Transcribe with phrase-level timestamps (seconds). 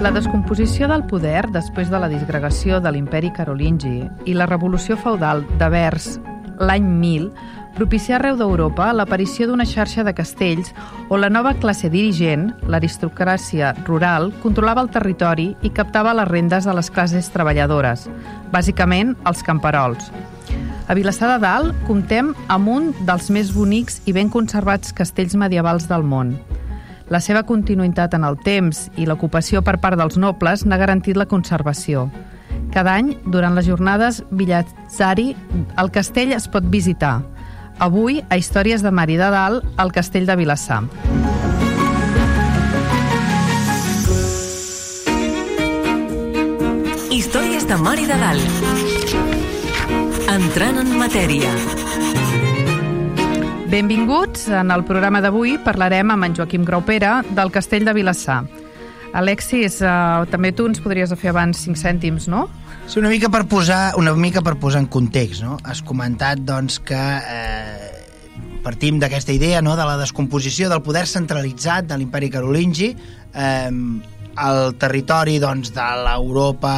[0.00, 5.42] La descomposició del poder després de la disgregació de l'imperi carolingi i la revolució feudal
[5.60, 6.14] de Vers
[6.56, 7.26] l'any 1000
[7.76, 10.72] propicià arreu d'Europa l'aparició d'una xarxa de castells
[11.10, 16.76] on la nova classe dirigent, l'aristocràcia rural, controlava el territori i captava les rendes de
[16.78, 18.06] les classes treballadores,
[18.56, 20.08] bàsicament els camperols.
[20.88, 25.92] A Vilassar de Dalt comptem amb un dels més bonics i ben conservats castells medievals
[25.92, 26.38] del món.
[27.10, 31.26] La seva continuïtat en el temps i l'ocupació per part dels nobles n'ha garantit la
[31.26, 32.06] conservació.
[32.70, 35.32] Cada any, durant les jornades Villassari,
[35.82, 37.16] el castell es pot visitar.
[37.82, 40.84] Avui, a Històries de Mari de Dalt, al castell de Vilassar.
[47.10, 48.46] Històries de Mari de Dalt.
[50.30, 51.50] Entrant en matèria.
[53.70, 54.48] Benvinguts.
[54.50, 58.40] En el programa d'avui parlarem amb en Joaquim Graupera del Castell de Vilassar.
[59.14, 62.48] Alexis, uh, també tu ens podries fer abans 5 cèntims, no?
[62.90, 65.54] Sí, una mica per posar, una mica per posar en context, no?
[65.62, 67.92] Has comentat, doncs, que eh,
[68.64, 73.70] partim d'aquesta idea, no?, de la descomposició del poder centralitzat de l'imperi carolingi, eh,
[74.50, 76.74] el territori, doncs, de l'Europa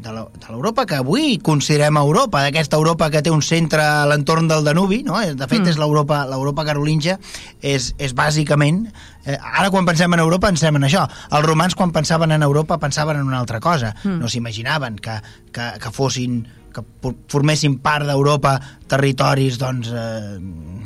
[0.00, 0.12] de
[0.48, 5.02] l'Europa que avui considerem Europa, d'aquesta Europa que té un centre a l'entorn del Danubi,
[5.06, 5.18] no?
[5.20, 5.72] de fet mm.
[5.72, 7.18] és l'Europa l'Europa carolingia,
[7.60, 8.86] és, és bàsicament,
[9.24, 12.80] eh, ara quan pensem en Europa pensem en això, els romans quan pensaven en Europa
[12.80, 14.16] pensaven en una altra cosa, mm.
[14.22, 15.20] no s'imaginaven que,
[15.52, 16.42] que, que fossin
[16.74, 16.84] que
[17.30, 18.56] formessin part d'Europa
[18.90, 20.38] territoris doncs, eh,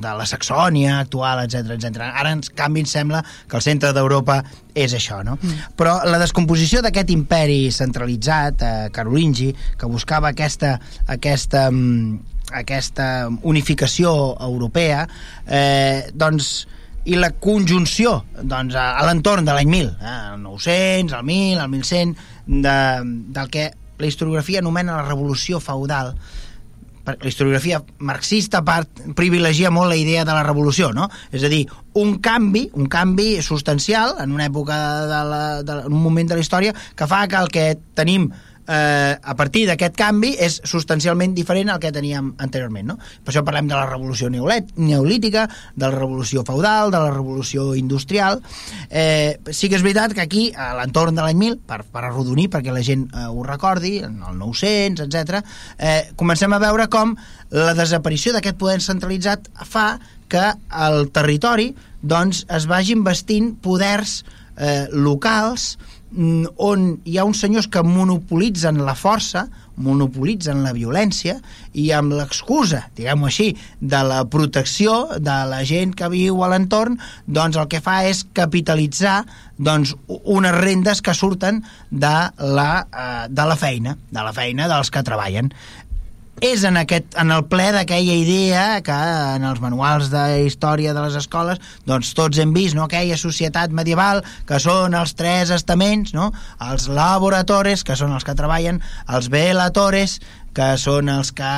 [0.05, 2.05] de la Saxònia actual, etc etc.
[2.11, 4.41] Ara, en canvi, ens sembla que el centre d'Europa
[4.75, 5.39] és això, no?
[5.41, 5.73] Mm.
[5.79, 12.19] Però la descomposició d'aquest imperi centralitzat, eh, carolingi, que buscava aquesta, aquesta, mm,
[12.65, 13.09] aquesta
[13.43, 15.07] unificació europea,
[15.47, 16.67] eh, doncs,
[17.05, 21.59] i la conjunció doncs, a, a l'entorn de l'any 1000, eh, el 900, el 1000,
[21.59, 22.15] el 1100,
[22.47, 22.79] de,
[23.37, 26.15] del que la historiografia anomena la revolució feudal
[27.05, 31.11] la historiografia marxista part, privilegia molt la idea de la revolució, no?
[31.37, 31.67] És a dir,
[32.01, 34.79] un canvi, un canvi substancial en una època
[35.11, 38.31] de la, de, en un moment de la història que fa que el que tenim
[38.69, 42.93] eh, a partir d'aquest canvi és substancialment diferent al que teníem anteriorment.
[42.93, 42.97] No?
[43.25, 48.41] Per això parlem de la revolució neolítica, de la revolució feudal, de la revolució industrial.
[48.91, 52.49] Eh, sí que és veritat que aquí, a l'entorn de l'any 1000, per, per arrodonir,
[52.53, 55.43] perquè la gent eh, ho recordi, en el 900, etc,
[55.79, 57.17] eh, comencem a veure com
[57.55, 59.99] la desaparició d'aquest poder centralitzat fa
[60.33, 60.55] que
[60.87, 64.23] el territori doncs, es vagin vestint poders
[64.57, 71.41] eh, locals Mm, on hi ha uns senyors que monopolitzen la força, monopolitzen la violència
[71.75, 73.49] i amb l'excusa, diguem-ho així,
[73.81, 78.23] de la protecció de la gent que viu a l'entorn, doncs el que fa és
[78.37, 79.25] capitalitzar
[79.59, 84.91] doncs, unes rendes que surten de la, eh, de la feina, de la feina dels
[84.91, 85.53] que treballen
[86.43, 88.95] és en, aquest, en el ple d'aquella idea que
[89.37, 92.89] en els manuals de història de les escoles doncs tots hem vist no?
[92.89, 96.33] aquella societat medieval que són els tres estaments no?
[96.71, 100.19] els laboratores que són els que treballen els velatores
[100.55, 101.51] que són els que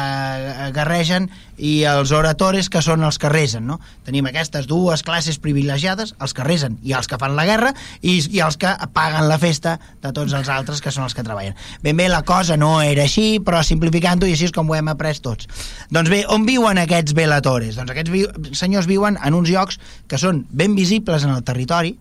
[0.75, 3.79] guerregen i els oratores que són els que resen no?
[4.05, 8.19] tenim aquestes dues classes privilegiades els que resen i els que fan la guerra i,
[8.33, 11.57] i els que paguen la festa de tots els altres que són els que treballen
[11.85, 14.93] ben bé la cosa no era així però simplificant-ho i així és com ho hem
[14.93, 15.49] après tots
[15.93, 17.77] doncs bé, on viuen aquests velatores?
[17.77, 18.25] doncs aquests vi
[18.57, 21.97] senyors viuen en uns llocs que són ben visibles en el territori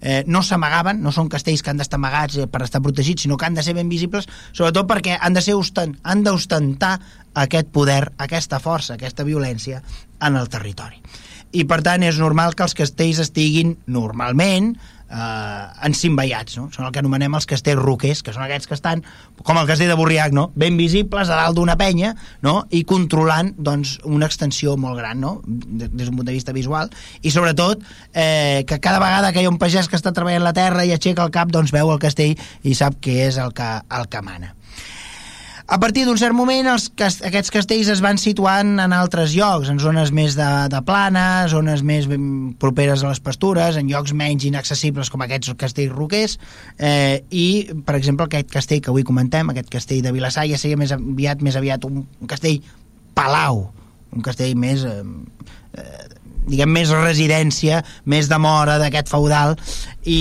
[0.00, 3.36] eh, no s'amagaven, no són castells que han d'estar amagats eh, per estar protegits, sinó
[3.36, 6.96] que han de ser ben visibles, sobretot perquè han de ser ostent, han d'ostentar
[7.36, 9.82] aquest poder, aquesta força, aquesta violència
[10.20, 11.00] en el territori.
[11.56, 14.74] I per tant és normal que els castells estiguin normalment
[15.10, 16.66] eh, encimbaiats, no?
[16.74, 19.04] són el que anomenem els castells roquers, que són aquests que estan,
[19.42, 20.48] com el castell de Borriac, no?
[20.58, 22.14] ben visibles a dalt d'una penya
[22.46, 22.58] no?
[22.70, 25.38] i controlant doncs, una extensió molt gran no?
[25.46, 26.90] des d'un punt de vista visual
[27.22, 27.82] i sobretot
[28.12, 30.94] eh, que cada vegada que hi ha un pagès que està treballant la terra i
[30.94, 34.22] aixeca el cap doncs veu el castell i sap què és el que, el que
[34.22, 34.54] mana.
[35.66, 39.80] A partir d'un cert moment, els, aquests castells es van situant en altres llocs, en
[39.82, 42.06] zones més de, de plana, zones més
[42.62, 46.36] properes a les pastures, en llocs menys inaccessibles com aquests castells roquers,
[46.78, 47.48] eh, i,
[47.82, 51.42] per exemple, aquest castell que avui comentem, aquest castell de Vilassar, ja seria més aviat,
[51.42, 52.62] més aviat un, un castell
[53.18, 53.66] palau,
[54.14, 54.86] un castell més...
[54.86, 55.02] Eh,
[55.82, 56.06] eh,
[56.46, 59.56] diguem, més residència, més de mora d'aquest feudal,
[60.06, 60.20] i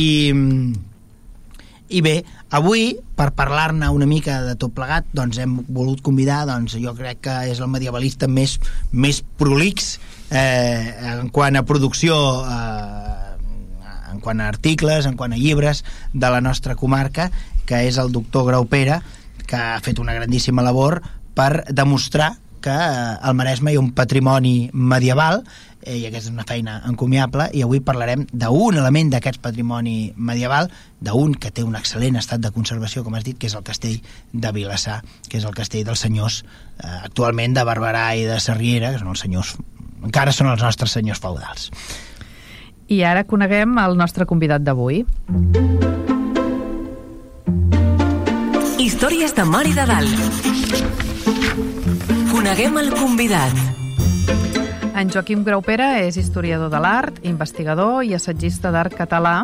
[1.90, 2.16] i bé,
[2.56, 7.22] avui, per parlar-ne una mica de tot plegat, doncs hem volgut convidar, doncs jo crec
[7.28, 8.58] que és el medievalista més,
[8.92, 9.98] més prolix
[10.32, 12.16] eh, en quant a producció,
[12.48, 17.30] eh, en quant a articles, en quant a llibres de la nostra comarca,
[17.66, 19.02] que és el doctor Graupera,
[19.46, 21.02] que ha fet una grandíssima labor
[21.36, 25.44] per demostrar que eh, al Maresme hi ha un patrimoni medieval
[25.82, 30.72] eh, i aquesta és una feina encomiable i avui parlarem d'un element d'aquest patrimoni medieval,
[31.00, 34.02] d'un que té un excel·lent estat de conservació, com has dit, que és el castell
[34.34, 38.92] de Vilassar, que és el castell dels senyors eh, actualment de Barberà i de Sarriera,
[38.94, 39.56] que són els senyors
[40.06, 41.72] encara són els nostres senyors feudals.
[42.88, 45.02] I ara coneguem el nostre convidat d'avui.
[48.86, 50.95] Històries de Mar i de Dalt.
[52.46, 53.54] Coneguem el convidat.
[54.94, 59.40] En Joaquim Graupera és historiador de l'art, investigador i assagista d'art català,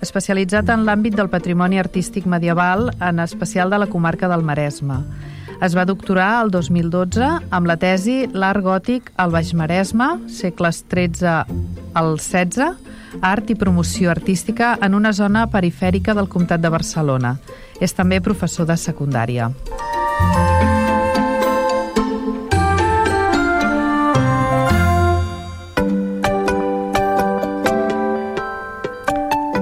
[0.00, 4.96] especialitzat en l'àmbit del patrimoni artístic medieval, en especial de la comarca del Maresme.
[5.60, 11.28] Es va doctorar el 2012 amb la tesi L'art gòtic al Baix Maresme, segles XIII
[11.92, 12.72] al XVI,
[13.20, 17.36] art i promoció artística en una zona perifèrica del Comtat de Barcelona.
[17.76, 19.52] És també professor de secundària.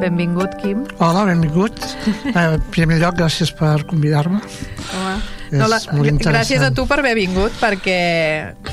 [0.06, 0.84] Benvingut, Quim.
[1.02, 1.82] Hola, benvingut.
[2.06, 4.42] Eh, en primer lloc, gràcies per convidar-me.
[5.50, 7.98] No, la, gràcies a tu per haver vingut, perquè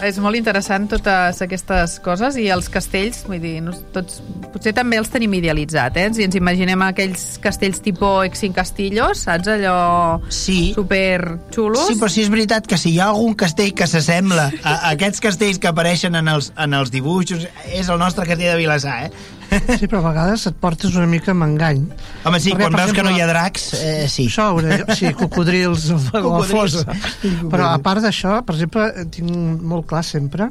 [0.05, 4.21] és molt interessant totes aquestes coses i els castells, vull dir, no, tots,
[4.53, 6.07] potser també els tenim idealitzat, eh?
[6.15, 9.51] Si ens imaginem aquells castells tipus Exin Castillos, saps?
[9.53, 10.73] Allò sí.
[10.73, 11.85] super xulos.
[11.91, 14.93] Sí, però sí és veritat que si hi ha algun castell que s'assembla a, a
[14.95, 18.97] aquests castells que apareixen en els, en els dibuixos, és el nostre castell de Vilassar,
[19.07, 19.13] eh?
[19.79, 21.83] Sí, però a vegades et portes una mica amb engany.
[22.23, 24.27] Home, sí, Perquè, quan veus exemple, que no hi ha dracs, eh, sí.
[24.31, 24.49] Això,
[24.95, 26.79] sí, cocodrils, cocodrils.
[26.83, 27.43] la fosa.
[27.51, 29.29] Però a part d'això, per exemple, tinc
[29.61, 30.49] molt clar sempre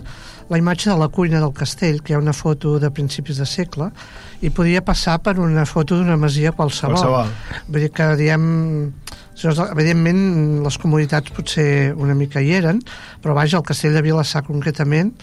[0.53, 3.47] la imatge de la cuina del castell, que hi ha una foto de principis de
[3.49, 3.89] segle,
[4.43, 6.99] i podia passar per una foto d'una masia qualsevol.
[6.99, 7.63] qualsevol.
[7.69, 8.45] Vull dir que, diem,
[9.43, 10.21] evidentment,
[10.67, 12.83] les comunitats potser una mica hi eren,
[13.23, 15.15] però vaja, el castell de Vilassar concretament,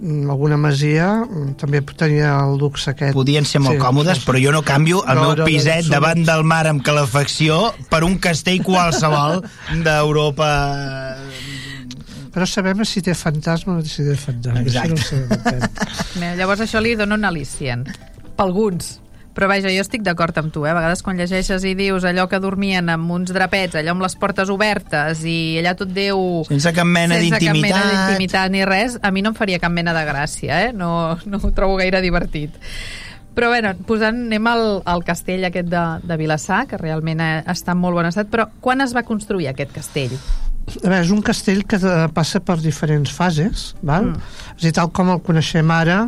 [0.00, 3.14] alguna masia mm, també tenia el luxe aquest.
[3.16, 4.26] Podien ser molt sí, còmodes, sí.
[4.28, 6.84] però jo no canvio el no, meu no, piset no, no, davant del mar amb
[6.86, 7.60] calefacció
[7.92, 9.44] per un castell qualsevol
[9.84, 10.50] d'Europa
[12.30, 14.62] però sabem si té fantasma o si té fantasma.
[14.62, 14.94] Exacte.
[14.94, 15.38] Això no
[16.14, 17.88] sé, Llavors això li dona un al·licient.
[18.36, 19.00] Per alguns.
[19.34, 20.72] Però vaja, jo estic d'acord amb tu, eh?
[20.72, 24.16] A vegades quan llegeixes i dius allò que dormien amb uns drapets, allò amb les
[24.18, 26.42] portes obertes i allà tot Déu...
[26.48, 27.46] Sense cap mena d'intimitat.
[27.46, 30.64] Sense cap mena d'intimitat ni res, a mi no em faria cap mena de gràcia,
[30.66, 30.72] eh?
[30.74, 30.90] No,
[31.30, 32.58] no ho trobo gaire divertit.
[33.36, 37.80] Però bé, posant, anem al, al castell aquest de, de Vilassar, que realment està en
[37.80, 40.16] molt bon estat, però quan es va construir aquest castell?
[40.70, 41.78] A veure, és un castell que
[42.14, 44.10] passa per diferents fases, val?
[44.10, 44.34] Mm.
[44.56, 46.02] És a dir, tal com el coneixem ara,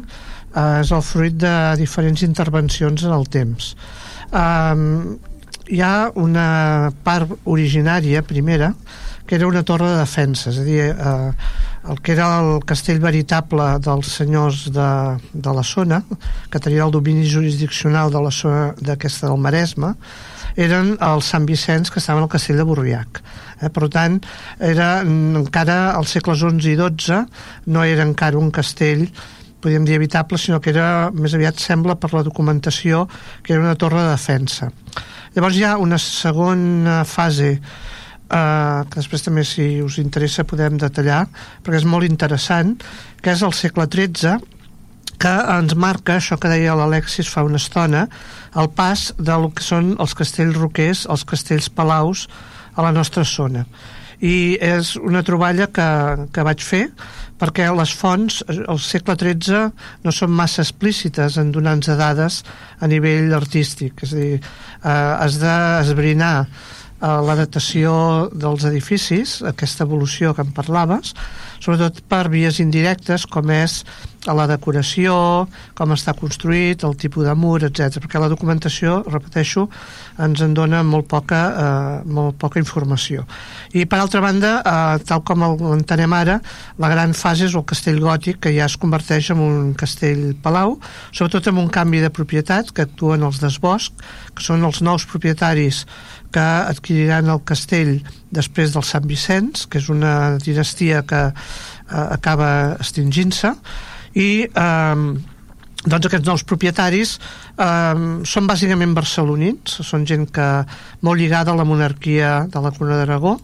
[0.54, 3.72] eh, és el fruit de diferents intervencions en el temps.
[4.32, 5.18] Um,
[5.68, 8.72] hi ha una part originària, primera,
[9.26, 11.32] que era una torre de defensa, és a dir, eh,
[11.88, 14.90] el que era el castell veritable dels senyors de,
[15.32, 16.02] de la zona,
[16.50, 19.94] que tenia el domini jurisdiccional de la zona d'aquesta del Maresme,
[20.56, 23.22] eren els Sant Vicenç que estaven al castell de Borriac.
[23.62, 23.70] Eh?
[23.72, 24.18] Per tant,
[24.60, 27.22] era encara als segles XI i XII
[27.72, 29.06] no era encara un castell
[29.62, 33.06] podríem dir evitable, sinó que era, més aviat sembla per la documentació,
[33.42, 34.72] que era una torre de defensa.
[35.36, 41.24] Llavors hi ha una segona fase eh, que després també si us interessa podem detallar
[41.62, 42.74] perquè és molt interessant
[43.22, 44.40] que és el segle XIII
[45.22, 48.08] que ens marca, això que deia l'Alexis fa una estona,
[48.58, 52.26] el pas del que són els castells roquers, els castells palaus
[52.74, 53.62] a la nostra zona.
[54.22, 55.88] I és una troballa que,
[56.30, 56.84] que vaig fer
[57.42, 59.62] perquè les fonts al segle XIII
[60.04, 62.42] no són massa explícites en donar-nos dades
[62.78, 67.92] a nivell artístic, és a dir, eh, has d'esbrinar eh, la datació
[68.30, 71.16] dels edificis, aquesta evolució que en parlaves,
[71.62, 73.82] sobretot per vies indirectes, com és
[74.30, 75.14] la decoració,
[75.74, 77.98] com està construït, el tipus de mur, etc.
[77.98, 79.66] perquè la documentació, repeteixo,
[80.22, 83.26] ens en dona molt poca, eh, molt poca informació.
[83.74, 86.40] I per altra banda, eh, tal com l'entenem ara,
[86.78, 90.78] la gran fase és el castell gòtic, que ja es converteix en un castell palau,
[91.10, 93.92] sobretot amb un canvi de propietat, que actuen els desbosc,
[94.34, 95.86] que són els nous propietaris
[96.32, 97.98] que adquiriran el castell
[98.32, 101.34] després del Sant Vicenç, que és una dinastia que eh,
[102.02, 102.48] acaba
[102.78, 103.52] extingint-se,
[104.18, 105.04] i eh,
[105.82, 110.48] doncs aquests nous propietaris eh, són bàsicament barcelonins, són gent que
[111.02, 113.36] molt lligada a la monarquia de la Corona d'Aragó,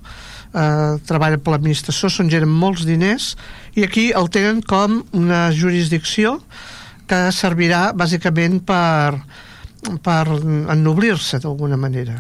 [0.54, 3.32] eh, treballen per l'administració, són gent amb molts diners,
[3.74, 6.38] i aquí el tenen com una jurisdicció
[7.08, 9.18] que servirà bàsicament per,
[10.02, 10.24] per
[10.72, 12.18] ennoblir-se d'alguna manera.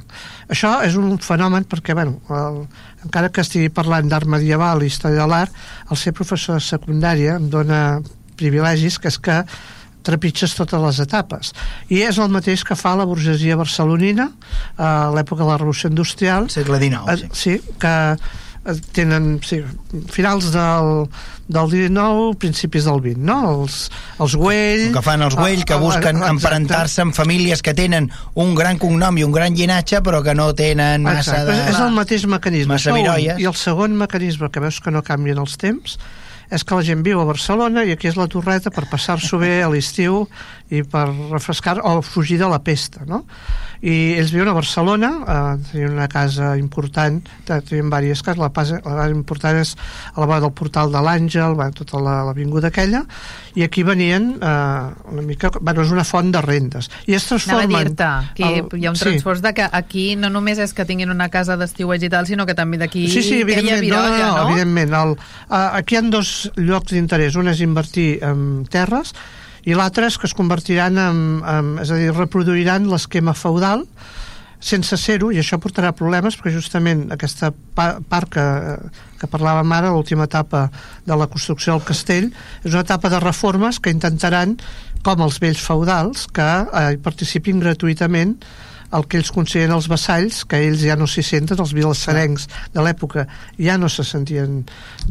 [0.48, 2.62] Això és un fenomen perquè, bueno, el,
[3.04, 5.58] encara que estigui parlant d'art medieval i història de l'art,
[5.90, 7.82] el ser professor de secundària em dona
[8.38, 9.42] privilegis, que és que
[10.06, 11.52] trepitges totes les etapes.
[11.92, 14.30] I és el mateix que fa la burgesia barcelonina
[14.78, 16.48] a l'època de la Revolució Industrial.
[16.52, 17.58] Segle XIX, sí.
[17.58, 17.94] Sí, que
[18.94, 19.60] tenen sí,
[20.12, 21.06] finals del,
[21.48, 23.38] del 19, principis del 20, no?
[23.54, 23.78] Els,
[24.20, 24.86] els Güell...
[24.94, 29.26] Que fan els Güell, que busquen emparentar-se amb famílies que tenen un gran cognom i
[29.26, 31.56] un gran llinatge, però que no tenen massa Exacte.
[31.56, 31.66] de...
[31.72, 32.76] És el mateix mecanisme.
[32.76, 33.40] Massa viroies.
[33.40, 35.98] I el segon mecanisme, que veus que no canvien els temps,
[36.48, 39.58] és que la gent viu a Barcelona i aquí és la torreta per passar-s'ho bé
[39.64, 40.24] a l'estiu
[40.70, 43.24] i per refrescar o fugir de la pesta, no?
[43.78, 48.80] I ells viuen a Barcelona, eh, tenien una casa important, tenien diverses cases, la, casa,
[48.82, 49.74] la casa important és
[50.14, 53.04] a la vora del portal de l'Àngel, bueno, tota l'avinguda aquella,
[53.54, 55.52] i aquí venien eh, una mica...
[55.60, 56.90] Bueno, és una font de rendes.
[57.06, 57.94] I es transformen...
[57.94, 59.46] Anava a que el, hi ha un transfors sí.
[59.46, 62.58] de que aquí no només és que tinguin una casa d'estiueig i tal, sinó que
[62.58, 64.10] també d'aquí sí, sí, ha virolla, no?
[64.10, 64.46] no, no, no?
[64.50, 64.94] evidentment.
[64.98, 65.16] El,
[65.48, 67.38] uh, aquí hi ha dos llocs d'interès.
[67.38, 69.14] Un és invertir en terres
[69.66, 73.86] i l'altre és que es convertiran en, en, és a dir, reproduiran l'esquema feudal
[74.58, 78.46] sense ser-ho, i això portarà problemes perquè justament aquesta pa part que,
[79.20, 80.66] que parlàvem ara, l'última etapa
[81.06, 82.32] de la construcció del castell,
[82.64, 84.56] és una etapa de reformes que intentaran,
[85.06, 88.34] com els vells feudals, que eh, participin gratuïtament
[88.96, 92.84] el que ells consideren els vassalls, que ells ja no s'hi senten, els vilassarencs de
[92.84, 93.26] l'època
[93.60, 94.62] ja no se sentien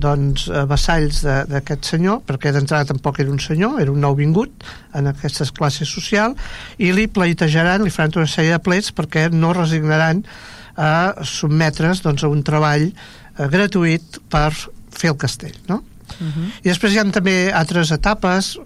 [0.02, 4.66] doncs, eh, vassalls d'aquest senyor, perquè d'entrada tampoc era un senyor, era un nou vingut
[4.98, 6.36] en aquestes classes social,
[6.78, 10.24] i li pleitejaran, li faran una sèrie de plets perquè no resignaran
[10.78, 14.50] a sotmetre's doncs, a un treball eh, gratuït per
[14.98, 15.84] fer el castell, no?
[16.18, 16.50] Uh -huh.
[16.64, 18.58] I després hi ha també altres etapes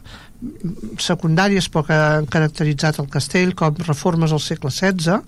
[1.01, 5.21] secundàries però que han caracteritzat el castell com reformes al segle XVI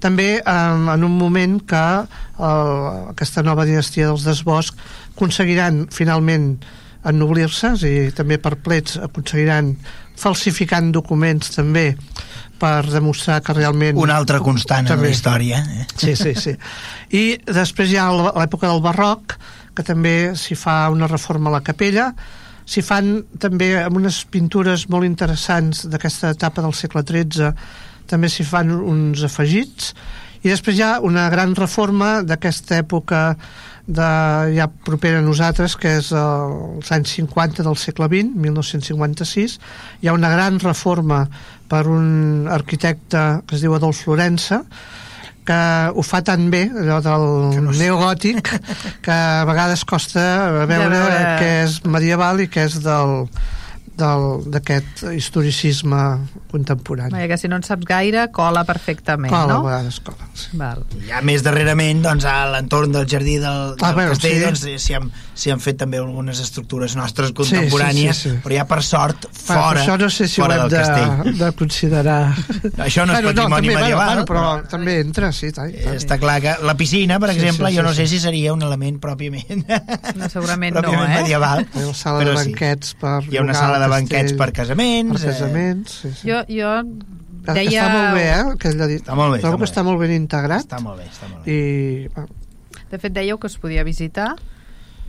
[0.00, 4.76] també eh, en un moment que eh, aquesta nova dinastia dels Desbosc
[5.14, 6.56] aconseguiran finalment
[7.06, 9.74] ennoblir-se i també per plets aconseguiran
[10.16, 11.90] falsificant documents també
[12.56, 13.98] per demostrar que realment...
[14.00, 15.04] Una altra constant també.
[15.04, 15.60] en la història.
[15.60, 15.84] Eh?
[15.92, 16.54] Sí, sí, sí.
[17.12, 19.36] I després hi ha l'època del barroc,
[19.76, 22.10] que també s'hi fa una reforma a la capella,
[22.66, 27.52] s'hi fan també amb unes pintures molt interessants d'aquesta etapa del segle XIII
[28.10, 29.94] també s'hi fan uns afegits.
[30.42, 33.22] I després hi ha una gran reforma d'aquesta època
[33.86, 34.10] de,
[34.56, 39.58] ja propera a nosaltres que és els anys 50 del segle XX 1956
[40.02, 41.22] hi ha una gran reforma
[41.70, 44.64] per un arquitecte que es diu Adolf Florença
[45.46, 45.58] que
[45.94, 47.26] ho fa tan bé, allò del
[47.64, 48.50] no neogòtic,
[49.04, 50.24] que a vegades costa
[50.66, 53.28] veure, veure què és medieval i què és del
[53.96, 56.00] d'aquest historicisme
[56.50, 57.14] contemporani.
[57.14, 59.62] Vaja, que si no en saps gaire, cola perfectament, cola, no?
[59.64, 60.28] Cola, a vegades cola.
[60.36, 60.50] Sí.
[60.60, 60.82] Val.
[61.08, 64.98] Ja més darrerament, doncs, a l'entorn del jardí del, del ah, bueno, castell, sí.
[64.98, 68.42] doncs, s'hi han, fet també algunes estructures nostres contemporànies, sí, sí, sí, sí.
[68.44, 71.34] però ja per sort, fora, bueno, això no sé si fora del de, castell.
[71.42, 72.20] de considerar...
[72.86, 74.06] Això no és bueno, patrimoni no, també, medieval.
[74.06, 75.50] Bueno, però, però també entra, sí.
[75.56, 75.98] Tant, tant.
[76.00, 78.22] Està clar que la piscina, per sí, exemple, sí, sí, jo no sí, sé si
[78.24, 79.66] seria un element pròpiament...
[80.16, 81.20] No, segurament pròpiament no, eh?
[81.20, 81.66] medieval.
[81.66, 82.98] Hi ha una sala de banquets sí.
[83.02, 85.20] per Hi ha una sala de banquets per casaments.
[85.20, 86.00] Per casaments, eh...
[86.00, 86.30] sí, sí.
[86.30, 86.72] Jo, jo
[87.52, 87.84] deia...
[87.84, 88.58] Està molt bé, eh?
[88.62, 89.00] Que dit.
[89.02, 89.44] Està molt bé.
[89.44, 90.64] Trobo està que està molt ben integrat.
[90.64, 91.56] Està molt bé, està molt bé.
[91.56, 92.84] I...
[92.90, 94.34] De fet, dèieu que es podia visitar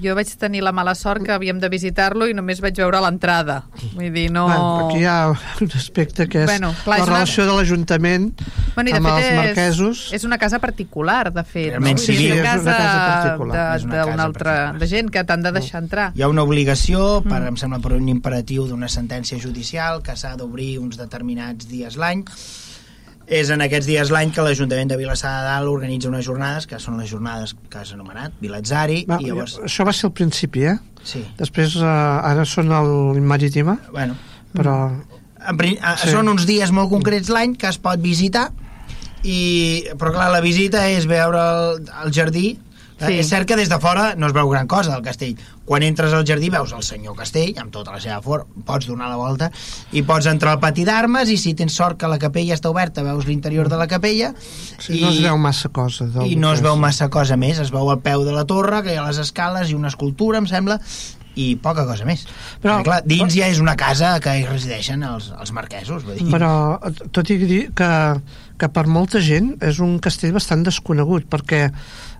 [0.01, 3.61] jo vaig tenir la mala sort que havíem de visitar-lo i només vaig veure l'entrada.
[3.95, 4.45] Vull dir, no...
[4.49, 7.51] Bueno, aquí hi ha un aspecte que és bueno, clar, la és relació una...
[7.51, 8.27] de l'Ajuntament
[8.75, 10.03] bueno, amb els marquesos.
[10.11, 11.73] És, és una casa particular, de fet.
[11.75, 12.05] Realment, no?
[12.05, 13.65] sí, és una casa, és una casa particular.
[13.87, 16.11] d'una altra de gent que t'han de deixar entrar.
[16.15, 17.55] Hi ha una obligació, per, mm.
[17.55, 22.25] em sembla per un imperatiu d'una sentència judicial, que s'ha d'obrir uns determinats dies l'any,
[23.27, 26.79] és en aquests dies l'any que l'Ajuntament de Vilassar de Dalt organitza unes jornades, que
[26.79, 29.57] són les jornades que has anomenat, Vilatzari, Va, i llavors...
[29.67, 30.77] Això va ser el principi, eh?
[31.03, 34.15] Sí, Després, eh, ara són el Marítima, bueno,
[34.55, 34.77] però...
[35.47, 36.09] en, pri- a- Sí.
[36.15, 38.49] són uns dies molt concrets l'any que es pot visitar
[39.23, 42.57] i, però clar, la visita és veure el, el jardí
[42.97, 43.19] Sí.
[43.21, 45.35] és cert que des de fora no es veu gran cosa del castell
[45.67, 49.09] quan entres al jardí veus el senyor castell amb tota la seva forma, pots donar
[49.11, 49.51] la volta
[49.91, 53.03] i pots entrar al pati d'armes i si tens sort que la capella està oberta
[53.05, 54.31] veus l'interior de la capella
[54.79, 56.07] Sí, no es veu massa cosa.
[56.25, 58.93] I no es veu massa cosa més es veu al peu de la torre, que
[58.93, 60.79] hi ha les escales i una escultura, em sembla
[61.37, 62.23] i poca cosa més
[62.63, 66.17] Però- però, clar, dins ja és una casa que hi resideixen els, els marquesos vull
[66.17, 66.31] dir.
[66.33, 66.79] Però,
[67.13, 67.89] tot i dir que,
[68.57, 71.67] que per molta gent és un castell bastant desconegut, perquè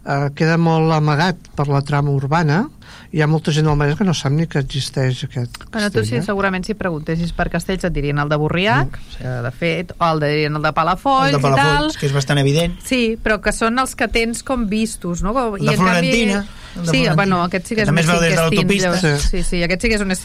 [0.08, 2.64] eh, queda molt amagat per la trama urbana,
[3.12, 6.00] hi ha molta gent al Maresme que no sap ni que existeix aquest Bueno, tu
[6.00, 6.20] sí, castell.
[6.20, 6.26] eh?
[6.26, 9.24] segurament si preguntessis per castells et dirien el de Burriac, sí.
[9.24, 11.56] de fet, o el de, dirien el de Palafolls, el de i tal.
[11.56, 15.32] Palafolls, que és bastant evident Sí, però que són els que tens com vistos, no?
[15.56, 18.20] El de Florentina, el de sí, Florentina, bueno, aquest sí que, que és un veu
[18.22, 18.92] des de cinc l'autopista.
[18.92, 19.22] castillos.
[19.22, 19.30] Sí.
[19.38, 20.16] Sí, sí, aquest sí que és un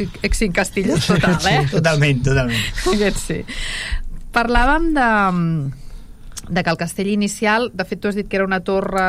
[0.42, 1.62] cinc castillos total, eh?
[1.76, 2.60] totalment, totalment
[2.96, 3.40] Aquest sí.
[4.32, 5.08] Parlàvem de,
[6.48, 9.06] de que el castell inicial, de fet tu has dit que era una torre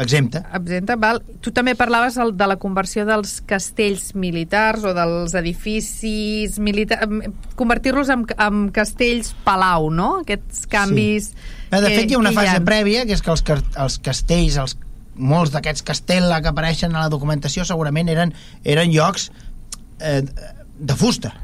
[0.00, 1.20] exempta absenta, val?
[1.44, 8.24] Tu també parlaves de la conversió dels castells militars o dels edificis militars, convertir-los en,
[8.40, 10.22] en castells palau, no?
[10.22, 11.32] Aquests canvis...
[11.68, 12.64] Però, de fet, hi ha una fase ha.
[12.64, 14.76] prèvia, que és que els, els castells, els,
[15.14, 18.32] molts d'aquests castella que apareixen a la documentació segurament eren,
[18.64, 19.28] eren llocs
[20.00, 20.22] eh,
[20.78, 21.34] de fusta.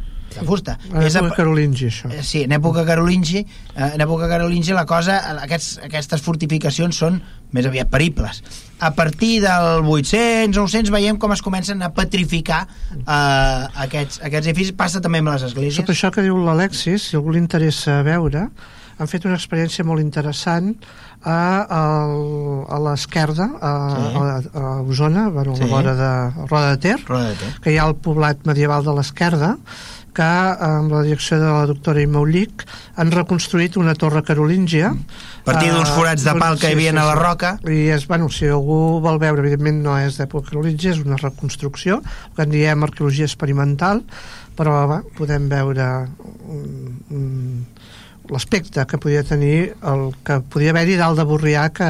[0.40, 0.78] De fusta.
[0.92, 2.11] En És a- època carolingi, això.
[2.12, 7.23] Eh, Sí, en època carolingi, eh, en època carolingi la cosa, aquests, aquestes fortificacions són
[7.52, 8.42] més aviat peribles.
[8.80, 14.73] A partir del 800, 900 veiem com es comencen a petrificar eh, aquests, aquests edificis.
[14.76, 15.76] Passa també amb les esglésies.
[15.80, 18.49] Sota això que diu l'Alexis, si algú li interessa veure,
[18.99, 20.73] han fet una experiència molt interessant
[21.23, 21.83] a, a,
[22.75, 24.18] a l'esquerda, a, Sí.
[24.18, 25.62] a, a Osona, bueno, a Sí.
[25.62, 27.52] la vora de Roda de Ter, Roda de Ter.
[27.62, 29.57] que hi ha el poblat medieval de l'esquerda,
[30.16, 30.28] que
[30.68, 32.64] amb la direcció de la doctora Imaulic
[32.98, 36.92] han reconstruït una torre carolíngia A partir d'uns eh, forats de pal que hi havia
[36.96, 37.56] a la roca.
[37.68, 42.02] i és, bueno, si algú vol veure evidentment no és d'època carolíngia, és una reconstrucció
[42.36, 44.02] que en diem arqueologia experimental
[44.58, 45.86] però va, podem veure
[46.50, 47.26] un, un,
[48.32, 51.88] l'aspecte que podia tenir el que podia haver-hi dalt de Borrià que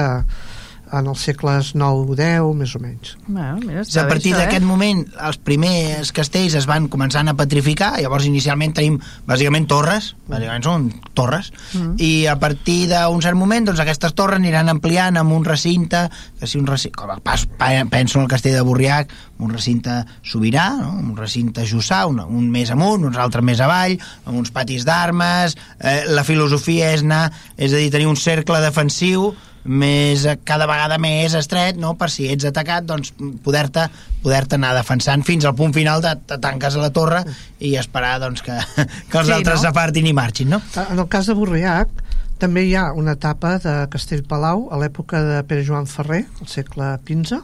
[0.92, 4.67] en els segles 9-10 més o menys Bueno, mira, a partir d'aquest eh?
[4.67, 10.65] moment els primers castells es van començant a petrificar, llavors inicialment tenim bàsicament torres, bàsicament
[10.65, 11.97] són torres, Mm.
[12.00, 16.06] i a partir d'un cert moment doncs aquestes torres aniran ampliant amb un recinte,
[16.41, 20.04] que si un recinte, com pas, pa- penso en el castell de Borriac, un recinte
[20.23, 20.93] sobirà, no?
[20.99, 25.56] un recinte jussà, un, un més amunt, uns altres més avall, amb uns patis d'armes,
[25.80, 30.66] eh, la filosofia és anar, és a dir, tenir un cercle defensiu més eh, cada
[30.71, 31.94] vegada més estret no?
[31.99, 33.12] per si ets atacat doncs
[33.44, 33.88] poder-te
[34.23, 37.25] poder anar defensant fins al punt final de te tanques a la torre
[37.58, 38.56] i esperar doncs, que,
[39.10, 39.66] que els Sí, altres no?
[39.66, 40.62] s'apartin i marxin no?
[40.88, 41.90] En el cas de Borriac
[42.38, 46.92] també hi ha una etapa de Castellpalau a l'època de Pere Joan Ferrer, al segle
[47.02, 47.40] XV,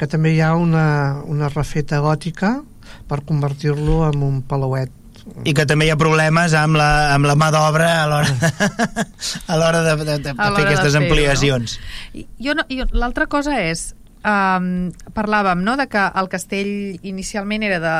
[0.00, 2.54] que també hi ha una, una refeta gòtica
[3.06, 4.88] per convertir-lo en un palauet.
[5.44, 8.52] I que també hi ha problemes amb la, amb la mà d'obra a l'hora
[9.48, 11.78] a l'hora de, de, de, de A fer de aquestes fer-ho, ampliacions
[12.14, 17.64] I- Jo no, jo, L'altra cosa és, um, parlàvem no, de que el castell inicialment
[17.66, 17.94] era de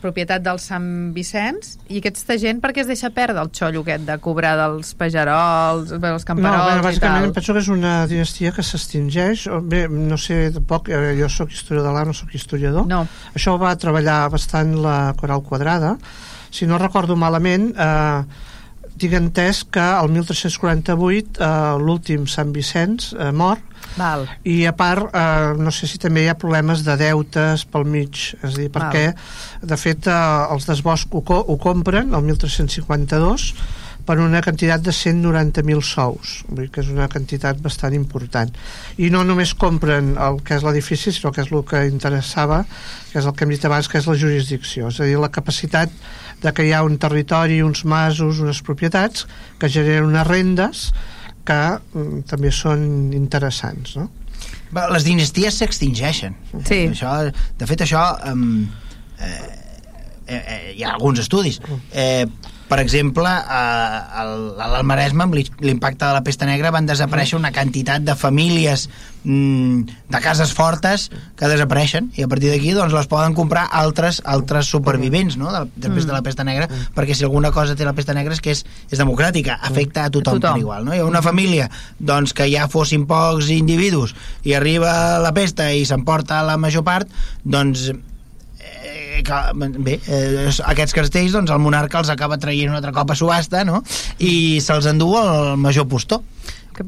[0.00, 4.06] propietat del Sant Vicenç i aquesta gent per què es deixa perdre el xollo aquest
[4.08, 7.34] de cobrar dels pagerols, bé, els No, camperols bé, i bàsicament tal?
[7.36, 9.46] penso que és una dinastia que s'extingeix.
[9.52, 12.86] o Bé, no sé tampoc, eh, jo sóc historiador de l'art, no sóc historiador.
[12.88, 13.02] No.
[13.36, 15.96] Això va treballar bastant la Coral Quadrada.
[16.50, 18.48] Si no recordo malament, eh,
[19.00, 23.60] tinc entès que el 1348 eh, l'últim Sant Vicenç eh, mor
[23.96, 24.26] Val.
[24.44, 28.20] i a part eh, no sé si també hi ha problemes de deutes pel mig
[28.40, 29.06] és a dir, perquè
[29.62, 30.18] de fet eh,
[30.52, 33.52] els d'Esbosc ho, co ho compren el 1352
[34.06, 38.52] per una quantitat de 190.000 sous vull dir que és una quantitat bastant important.
[38.98, 42.62] I no només compren el que és l'edifici sinó que és el que interessava
[43.12, 44.90] que és el que hem dit abans que és la jurisdicció.
[44.90, 45.92] És a dir, la capacitat
[46.40, 49.26] de que hi ha un territori, uns masos, unes propietats
[49.58, 50.88] que generen unes rendes
[51.46, 54.08] que mm, també són interessants no?
[54.70, 56.36] Va, les dinasties s'extingeixen.
[56.62, 56.84] Sí.
[56.92, 57.10] això,
[57.58, 58.62] de fet això um,
[59.18, 59.30] eh,
[60.30, 61.58] eh, eh, hi ha alguns estudis.
[61.90, 62.24] Eh,
[62.70, 63.62] per exemple, a,
[64.14, 64.24] a
[64.70, 68.84] l'Almaresme, amb l'impacte de la pesta negra, van desaparèixer una quantitat de famílies
[69.24, 74.20] mm, de cases fortes que desapareixen i a partir d'aquí doncs, les poden comprar altres
[74.22, 75.50] altres supervivents no?
[75.50, 78.42] de, després de la pesta negra perquè si alguna cosa té la pesta negra és
[78.44, 80.60] que és, és democràtica, afecta a tothom, tothom.
[80.60, 80.94] per igual no?
[80.94, 81.66] hi ha una família
[81.98, 84.14] doncs, que ja fossin pocs individus
[84.46, 87.10] i arriba la pesta i s'emporta la major part
[87.42, 87.90] doncs
[89.10, 89.40] eh, que,
[89.82, 93.64] bé, eh, aquests castells doncs el monarca els acaba traient un altre cop a subhasta
[93.66, 93.82] no?
[94.18, 96.22] i se'ls endú el major postor
[96.76, 96.84] que,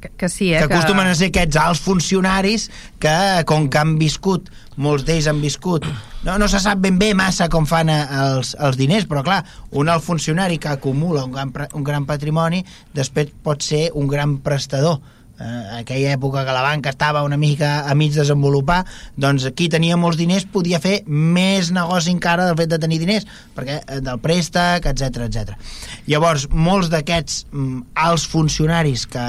[0.00, 0.58] que, que sí, eh?
[0.58, 1.12] Que acostumen que...
[1.12, 2.68] a ser aquests alts funcionaris
[3.02, 3.16] que,
[3.48, 4.48] com que han viscut,
[4.80, 5.84] molts d'ells han viscut,
[6.24, 9.42] no, no se sap ben bé massa com fan eh, els, els diners, però clar,
[9.76, 12.62] un alt funcionari que acumula un gran, un gran patrimoni
[12.96, 15.02] després pot ser un gran prestador
[15.40, 18.82] eh, aquella època que la banca estava una mica a mig desenvolupar,
[19.16, 23.28] doncs qui tenia molts diners podia fer més negoci encara del fet de tenir diners,
[23.56, 25.54] perquè eh, del préstec, etc etc.
[26.10, 29.26] Llavors, molts d'aquests mm, alts funcionaris que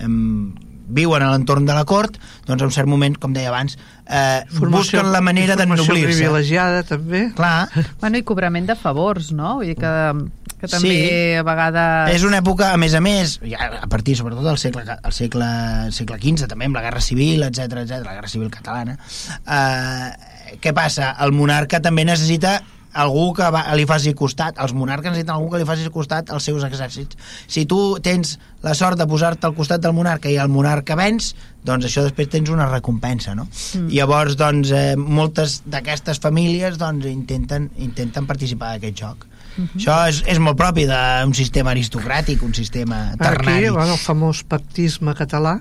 [0.00, 4.42] mm, viuen a l'entorn de la cort, doncs en cert moment, com deia abans, eh,
[4.50, 6.18] formació, busquen la manera d'ennoblir-se.
[6.18, 7.28] privilegiada, també.
[7.36, 7.68] Clar.
[8.00, 9.56] Bueno, i cobrament de favors, no?
[9.60, 9.94] Vull dir que
[10.60, 11.36] que també sí.
[11.40, 12.10] a vegades...
[12.18, 15.48] És una època, a més a més, ja a partir sobretot del segle, el segle,
[15.86, 18.98] el segle XV, també amb la Guerra Civil, etc etc, la Guerra Civil catalana,
[19.40, 21.14] eh, què passa?
[21.24, 22.58] El monarca també necessita
[22.92, 26.48] algú que va, li faci costat els monarques necessiten algú que li faci costat als
[26.48, 30.50] seus exèrcits si tu tens la sort de posar-te al costat del monarca i el
[30.50, 33.46] monarca vens doncs això després tens una recompensa no?
[33.46, 33.88] Mm.
[33.94, 39.76] llavors doncs eh, moltes d'aquestes famílies doncs intenten, intenten participar d'aquest joc Uh -huh.
[39.76, 43.66] Això és, és molt propi d'un sistema aristocràtic, un sistema ternari.
[43.66, 45.60] Aquí, bueno, el famós pactisme català,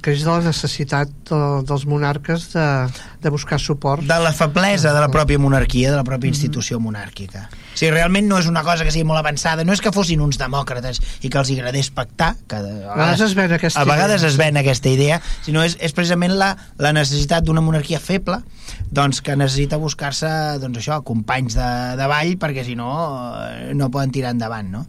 [0.00, 2.88] que és de la necessitat de, dels monarques de,
[3.22, 4.02] de buscar suport.
[4.02, 7.48] De la feblesa de la pròpia monarquia, de la pròpia institució monàrquica.
[7.74, 10.22] O sigui, realment no és una cosa que sigui molt avançada, no és que fossin
[10.24, 14.22] uns demòcrates i que els agradés pactar, que a vegades, es ven aquesta a vegades
[14.22, 14.30] idea.
[14.30, 18.40] es ven aquesta idea, sinó és, és precisament la, la necessitat d'una monarquia feble,
[18.94, 20.30] doncs que necessita buscar-se
[20.62, 22.94] doncs això, companys de, de ball, perquè si no
[23.44, 24.82] Eh, no poden tirar endavant no?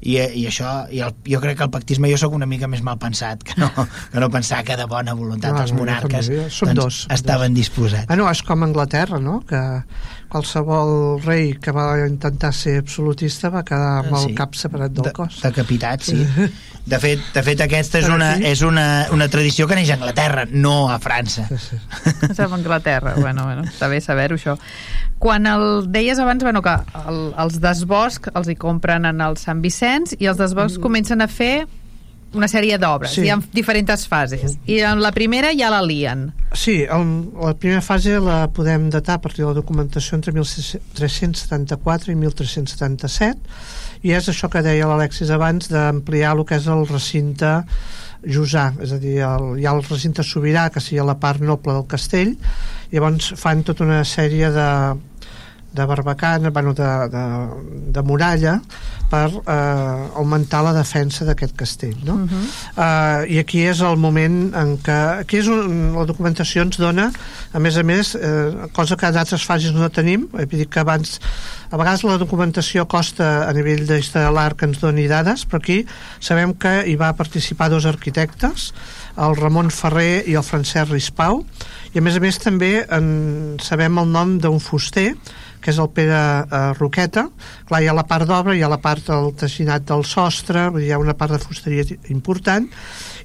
[0.00, 2.82] I, i això i el, jo crec que el pactisme jo sóc una mica més
[2.86, 3.70] mal pensat que no,
[4.12, 7.60] que no pensar que de bona voluntat no, els monarques no, doncs, dos, estaven dos.
[7.62, 9.40] disposats bueno, és com Anglaterra no?
[9.48, 9.60] que
[10.30, 14.34] qualsevol rei que va intentar ser absolutista va quedar amb el sí.
[14.38, 16.26] cap separat del de, cos decapitat, sí
[16.90, 20.46] de fet, de fet aquesta és, una, és una, una tradició que neix a Anglaterra,
[20.50, 21.46] no a França.
[21.50, 21.78] Sí, sí.
[22.30, 24.56] És a Anglaterra, bueno, bueno, està bé saber-ho això.
[25.20, 29.60] Quan el deies abans, bueno, que el, els desbosc els hi compren en el Sant
[29.62, 30.86] Vicenç i els desbosc mm.
[30.86, 31.68] comencen a fer
[32.36, 33.24] una sèrie d'obres, sí.
[33.26, 34.56] hi ha diferents fases.
[34.70, 36.28] I en la primera ja la lien.
[36.54, 42.12] Sí, el, la primera fase la podem datar a partir de la documentació entre 1374
[42.12, 47.58] i 1377 i és això que deia l'Alexis abans d'ampliar el que és el recinte
[48.20, 51.72] Jusà, és a dir, el, hi ha el recinte sobirà que seria la part noble
[51.72, 52.34] del castell.
[52.92, 54.66] Llavors fan tota una sèrie de,
[55.72, 57.24] de barbacana, bueno, de, de,
[57.92, 58.60] de muralla
[59.10, 62.14] per eh, augmentar la defensa d'aquest castell no?
[62.14, 62.44] Uh -huh.
[62.76, 67.10] eh, i aquí és el moment en què aquí és un, la documentació ens dona
[67.52, 70.80] a més a més, eh, cosa que en altres fases no tenim, he dit que
[70.80, 71.20] abans
[71.70, 75.86] a vegades la documentació costa a nivell d'història que ens doni dades però aquí
[76.20, 78.72] sabem que hi va participar dos arquitectes
[79.16, 81.44] el Ramon Ferrer i el Francesc Rispau
[81.94, 85.14] i a més a més també en sabem el nom d'un fuster
[85.60, 87.26] que és el Pere eh, Roqueta.
[87.68, 90.90] Clar, hi ha la part d'obra, hi ha la part del teixinat del sostre, hi
[90.92, 92.68] ha una part de fusteria important.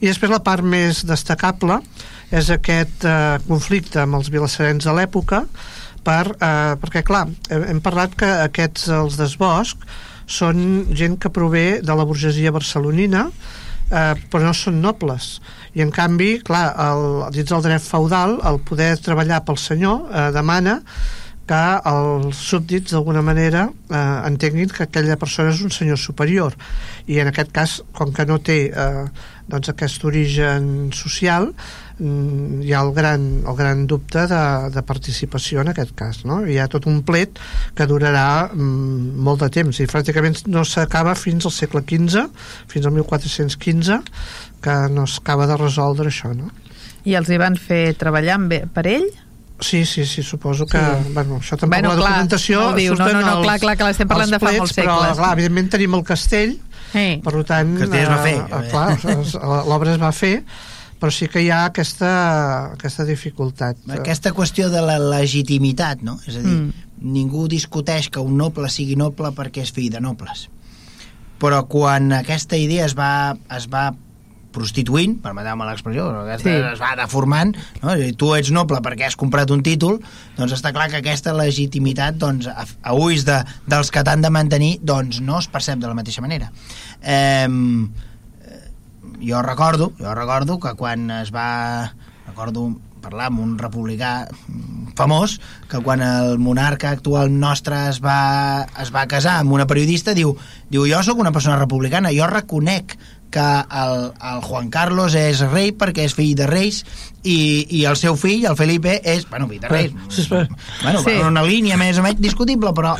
[0.01, 1.79] I després la part més destacable
[2.35, 3.17] és aquest eh,
[3.47, 5.45] conflicte amb els vilasserens de l'època
[6.05, 9.85] per, eh, perquè clar, hem parlat que aquests els desbosc
[10.25, 13.27] són gent que prové de la burgesia barcelonina
[13.91, 15.39] eh, però no són nobles.
[15.75, 20.27] I en canvi, clar, el, dins del dret feudal el poder treballar pel senyor eh,
[20.35, 20.79] demana
[21.45, 26.55] que els súbdits d'alguna manera eh, entenguin que aquella persona és un senyor superior
[27.05, 29.05] i en aquest cas, com que no té eh,
[29.45, 31.51] doncs aquest origen social
[31.99, 34.41] mm, hi ha el gran, el gran dubte de,
[34.73, 36.41] de participació en aquest cas no?
[36.49, 37.37] hi ha tot un plet
[37.77, 42.25] que durarà mm, molt de temps i pràcticament no s'acaba fins al segle XV
[42.71, 44.01] fins al 1415
[44.65, 46.49] que no s'acaba de resoldre això no?
[47.05, 48.39] i els hi van fer treballar
[48.73, 49.11] per ell?
[49.59, 50.77] Sí, sí, sí, suposo que...
[50.77, 51.13] Sí.
[51.13, 52.61] Bueno, això tampoc bueno, la clar, documentació...
[52.61, 54.91] No, diu, no, no, no, clar, clar, clar, estem parlant de fa molts segles.
[54.91, 56.55] Però, clar, evidentment tenim el castell,
[56.91, 57.05] sí.
[57.23, 57.75] per tant...
[57.77, 58.35] El castell es va fer.
[58.43, 60.33] Eh, clar, l'obra es va fer,
[60.99, 62.11] però sí que hi ha aquesta,
[62.75, 63.79] aquesta dificultat.
[63.95, 66.17] Aquesta qüestió de la legitimitat, no?
[66.27, 66.91] És a dir, mm.
[67.15, 70.49] ningú discuteix que un noble sigui noble perquè és fill de nobles.
[71.39, 73.89] Però quan aquesta idea es va, es va
[74.55, 76.07] prostituint, permeteu-me l'expressió,
[76.41, 76.53] sí.
[76.71, 77.95] es va deformant, no?
[77.99, 79.99] I tu ets noble perquè has comprat un títol,
[80.39, 84.33] doncs està clar que aquesta legitimitat doncs, a, a ulls de, dels que t'han de
[84.33, 86.51] mantenir doncs no es percep de la mateixa manera.
[87.03, 87.47] Eh,
[89.25, 91.93] jo recordo, jo recordo que quan es va...
[92.25, 92.71] Recordo
[93.05, 94.25] parlar amb un republicà
[94.97, 95.37] famós
[95.69, 100.33] que quan el monarca actual nostre es va, es va casar amb una periodista diu,
[100.73, 102.95] diu jo sóc una persona republicana jo reconec
[103.31, 103.45] que
[103.81, 106.83] el, el Juan Carlos és rei perquè és fill de reis
[107.25, 109.95] i, i el seu fill, el Felipe, és, bueno, fill de reis.
[110.09, 110.41] Sí, sí.
[110.83, 111.15] Bueno, sí.
[111.25, 112.93] una línia més o menys discutible, però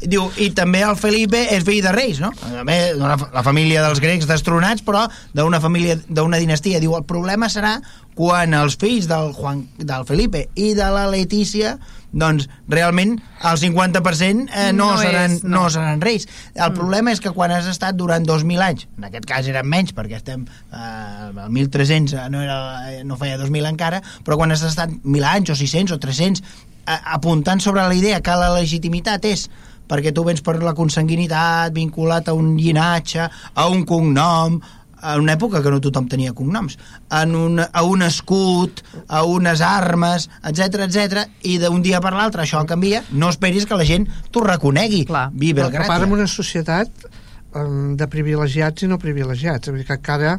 [0.00, 2.30] diu, i també el Felipe és fill de reis, no?
[2.42, 6.82] També la, la família dels grecs destronats, però d'una família, d'una dinastia.
[6.82, 7.78] Diu, el problema serà
[8.14, 11.78] quan els fills del, Juan, del Felipe i de la Letícia
[12.12, 15.62] doncs realment el 50% eh, no, no, seran, és, no.
[15.62, 16.26] no seran reis.
[16.54, 16.78] El mm.
[16.78, 20.18] problema és que quan has estat durant 2.000 anys, en aquest cas eren menys perquè
[20.18, 24.66] estem eh, al 1.300, eh, no, era, eh, no feia 2.000 encara, però quan has
[24.66, 29.26] estat 1.000 anys o 600 o 300 eh, apuntant sobre la idea que la legitimitat
[29.30, 29.48] és
[29.90, 34.60] perquè tu vens per la consanguinitat, vinculat a un llinatge, a un cognom,
[35.02, 36.76] en una època que no tothom tenia cognoms,
[37.20, 42.44] en un, a un escut, a unes armes, etc etc i d'un dia per l'altre
[42.44, 45.04] això canvia, no esperis que la gent t'ho reconegui.
[45.08, 45.28] Clar.
[45.32, 47.08] Vive el Però en una societat
[47.54, 49.70] um, de privilegiats i no privilegiats.
[49.70, 50.38] Vull dir que cada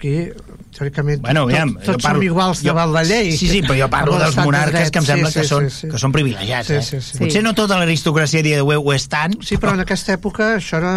[0.00, 0.32] aquí,
[0.76, 3.30] teòricament, bueno, aviam, tots, tots parlo, som iguals jo, davant la llei.
[3.36, 5.76] Sí, sí, però jo parlo dels monarques que em sembla sí, sí, que, són, sí,
[5.82, 5.90] sí.
[5.92, 6.70] que són privilegiats.
[6.70, 6.84] Sí, eh?
[6.86, 7.18] sí, sí.
[7.20, 9.36] Potser no tota l'aristocràcia dia d'avui ho és tant.
[9.44, 10.94] Sí, però en aquesta època això era...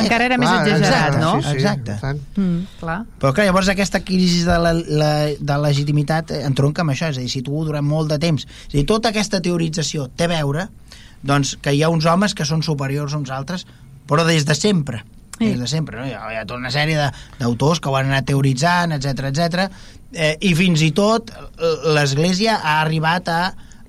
[0.00, 1.32] Encara era clar, més exagerat, exacte, no?
[1.40, 2.14] Sí, sí, exacte.
[2.40, 2.98] Mm, clar.
[3.22, 7.26] Però clar, llavors aquesta crisi de, la, la, de legitimitat entronca amb això, és a
[7.26, 8.46] dir, si tu durant molt de temps...
[8.46, 10.70] És a dir, tota aquesta teorització té a veure
[11.26, 13.66] doncs, que hi ha uns homes que són superiors a uns altres,
[14.06, 15.02] però des de sempre
[15.38, 15.50] sí.
[15.50, 16.00] des de sempre.
[16.00, 16.06] No?
[16.08, 19.68] Hi, ha, hi ha tota una sèrie d'autors que ho han anat teoritzant, etc etc.
[20.12, 21.32] Eh, i fins i tot
[21.96, 23.40] l'Església ha arribat a...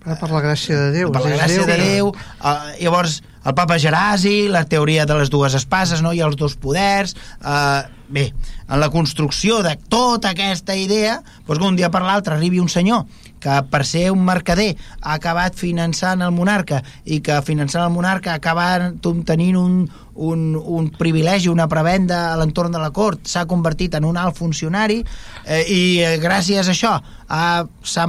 [0.07, 1.12] Per la gràcia de Déu.
[1.12, 2.12] Per la gràcia Déu, de Déu.
[2.13, 2.55] Eh,
[2.86, 6.15] llavors, el papa Gerasi, la teoria de les dues espases no?
[6.15, 7.15] i els dos poders...
[7.43, 8.29] Eh, bé,
[8.71, 12.69] en la construcció de tota aquesta idea, doncs que un dia per l'altre arribi un
[12.71, 13.03] senyor
[13.47, 18.33] que per ser un mercader ha acabat finançant el monarca i que finançant el monarca
[18.33, 19.77] ha acabat tenint un,
[20.15, 24.36] un, un privilegi, una prebenda a l'entorn de la cort, s'ha convertit en un alt
[24.36, 24.99] funcionari
[25.45, 28.07] eh, i eh, gràcies a això s'ha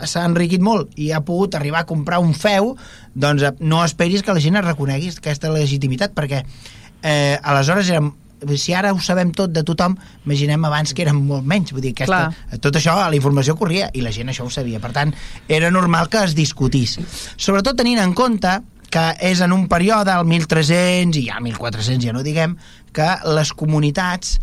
[0.00, 2.72] s'ha enriquit molt i ha pogut arribar a comprar un feu,
[3.14, 8.10] doncs eh, no esperis que la gent es reconegui aquesta legitimitat, perquè eh, aleshores érem
[8.56, 11.94] si ara ho sabem tot de tothom, imaginem abans que eren molt menys, vull dir,
[11.96, 15.14] aquesta, tot això, la informació corria, i la gent això ho sabia, per tant,
[15.48, 16.98] era normal que es discutís.
[17.36, 18.58] Sobretot tenint en compte
[18.90, 22.56] que és en un període, al 1300 i ja 1400, ja no diguem,
[22.92, 24.40] que les comunitats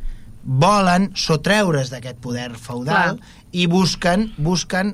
[0.47, 3.35] volen sotreure's d'aquest poder feudal Clar.
[3.51, 4.93] i busquen, busquen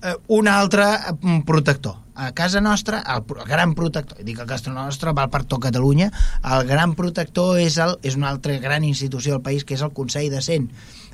[0.00, 0.88] eh, un altre
[1.20, 1.98] mm, protector.
[2.18, 5.62] A casa nostra, el, el gran protector, dic que a casa nostra val per tot
[5.62, 6.10] Catalunya,
[6.42, 9.94] el gran protector és, el, és una altra gran institució del país, que és el
[9.94, 10.66] Consell de Cent,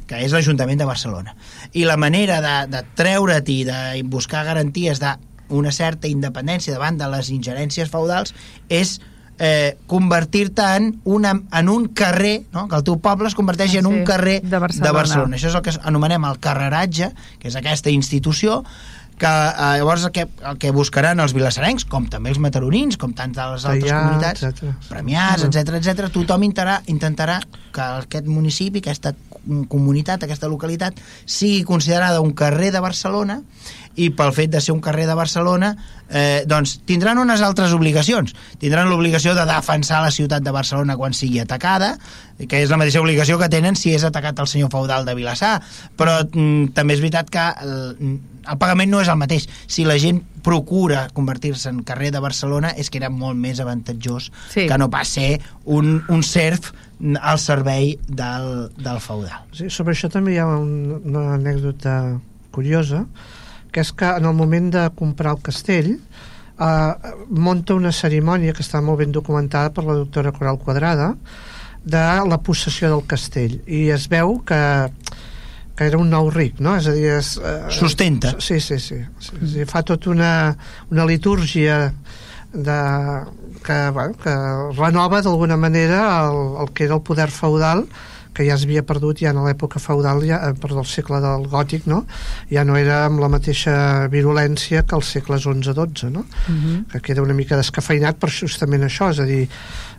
[0.08, 1.36] que és l'Ajuntament de Barcelona.
[1.76, 7.10] I la manera de, de treure't i de buscar garanties d'una certa independència davant de
[7.12, 8.32] les ingerències feudals
[8.72, 8.98] és
[9.38, 12.66] eh, convertir-te en, una, en un carrer, no?
[12.68, 14.88] que el teu poble es converteixi en un carrer de Barcelona.
[14.88, 15.38] de Barcelona.
[15.38, 18.62] Això és el que anomenem el carreratge, que és aquesta institució
[19.18, 23.14] que eh, llavors el que, el que buscaran els vilassarencs, com també els mataronins, com
[23.16, 24.74] tantes les altres Allà, comunitats, etcètera.
[24.88, 27.38] premiats, etc etc, tothom intentarà, intentarà
[27.74, 29.14] que aquest municipi, aquesta
[29.68, 33.42] comunitat, aquesta localitat, sigui considerada un carrer de Barcelona
[33.96, 35.74] i pel fet de ser un carrer de Barcelona
[36.08, 38.34] eh, doncs tindran unes altres obligacions.
[38.60, 41.94] Tindran l'obligació de defensar la ciutat de Barcelona quan sigui atacada
[42.34, 45.60] que és la mateixa obligació que tenen si és atacat el senyor feudal de Vilassar.
[45.96, 49.46] Però mm, també és veritat que el, el pagament no és el mateix.
[49.70, 54.28] Si la gent procura convertir-se en carrer de Barcelona és que era molt més avantatjós
[54.52, 54.66] sí.
[54.68, 56.72] que no pas ser un, un serf
[57.20, 61.96] al servei del, del feudal sí, sobre això també hi ha un, una anècdota
[62.54, 63.02] curiosa
[63.74, 68.62] que és que en el moment de comprar el castell eh, monta una cerimònia que
[68.62, 71.12] està molt ben documentada per la doctora Coral Quadrada
[71.84, 74.62] de la possessió del castell i es veu que
[75.74, 76.76] que era un nou ric, no?
[76.78, 78.36] És a dir, és, eh, Sustenta.
[78.38, 79.00] Sí, sí, sí.
[79.18, 80.56] sí, sí fa tota una,
[80.94, 81.92] una litúrgia
[82.52, 82.78] de,
[83.66, 84.34] que, bueno, que
[84.78, 87.88] renova d'alguna manera el, el que era el poder feudal
[88.34, 91.46] que ja es havia perdut ja en l'època feudal, ja, eh, perdó, el segle del
[91.50, 92.04] gòtic, no?
[92.50, 93.74] ja no era amb la mateixa
[94.12, 96.24] virulència que els segles 11-12, no?
[96.24, 96.84] Uh -huh.
[96.92, 99.48] que queda una mica descafeinat per justament això, és a dir,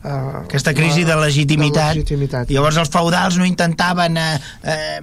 [0.04, 1.94] eh, aquesta crisi la, de, legitimitat.
[1.94, 2.52] de legitimitat.
[2.54, 4.28] Llavors els feudals no intentaven eh,
[4.64, 5.00] eh,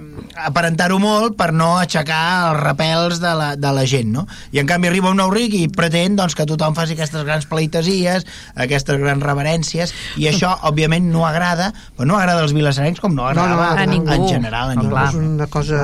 [0.47, 4.25] aparentar-ho molt per no aixecar els repels de la, de la gent, no?
[4.53, 7.47] I en canvi arriba un nou ric i pretén doncs, que tothom faci aquestes grans
[7.49, 13.15] pleitesies, aquestes grans reverències, i això, òbviament, no agrada, però no agrada als vilassarencs com
[13.15, 14.11] no agrada no, no, a, ningú.
[14.13, 14.99] en general a ningú.
[15.03, 15.79] És una cosa...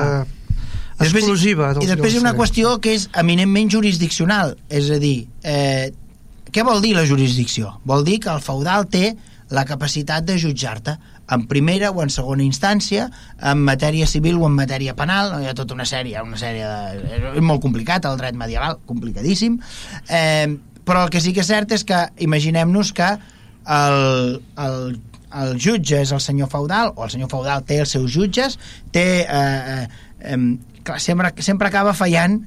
[1.00, 5.88] exclusiva i després hi ha una qüestió que és eminentment jurisdiccional és a dir, eh,
[6.52, 7.76] què vol dir la jurisdicció?
[7.86, 9.14] Vol dir que el feudal té
[9.50, 10.96] la capacitat de jutjar-te
[11.30, 13.08] en primera o en segona instància,
[13.38, 17.20] en matèria civil o en matèria penal, hi ha tota una sèrie, una sèrie de...
[17.38, 19.58] és molt complicat el dret medieval, complicadíssim,
[20.08, 20.50] eh,
[20.86, 23.10] però el que sí que és cert és que imaginem-nos que
[23.70, 24.78] el, el,
[25.42, 28.58] el jutge és el senyor feudal, o el senyor feudal té els seus jutges,
[28.94, 29.06] té...
[29.26, 29.82] Eh,
[30.34, 30.40] eh,
[30.82, 32.40] clar, sempre, sempre acaba fallant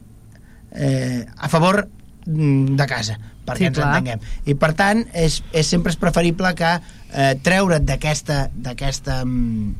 [0.73, 1.85] eh, a favor
[2.25, 3.89] mm, de casa perquè sí, ens clar.
[3.91, 4.27] entenguem.
[4.49, 9.73] I per tant, és, és sempre és preferible que eh, treure't d'aquesta d'aquesta mm,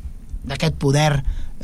[0.44, 1.12] d'aquest poder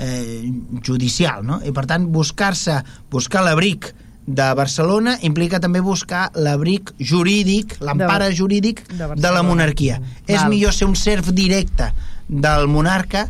[0.01, 0.51] eh,
[0.83, 1.61] judicial, no?
[1.65, 2.79] I per tant, buscar-se,
[3.13, 3.93] buscar l'abric
[4.31, 9.99] de Barcelona implica també buscar l'abric jurídic, l'empara jurídic de, de la monarquia.
[10.01, 10.35] Val.
[10.37, 11.91] És millor ser un serf directe
[12.29, 13.27] del monarca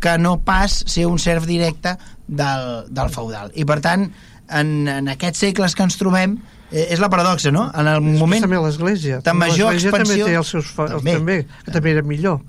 [0.00, 1.94] que no pas ser un serf directe
[2.26, 3.52] del, del feudal.
[3.54, 4.08] I per tant,
[4.48, 6.38] en, en aquests segles que ens trobem,
[6.70, 7.68] eh, és la paradoxa, no?
[7.74, 8.46] En el moment...
[8.46, 9.20] També l'Església.
[9.26, 10.04] Tan major expansió...
[10.04, 10.74] també té els seus...
[10.76, 12.40] També, també, que també era millor.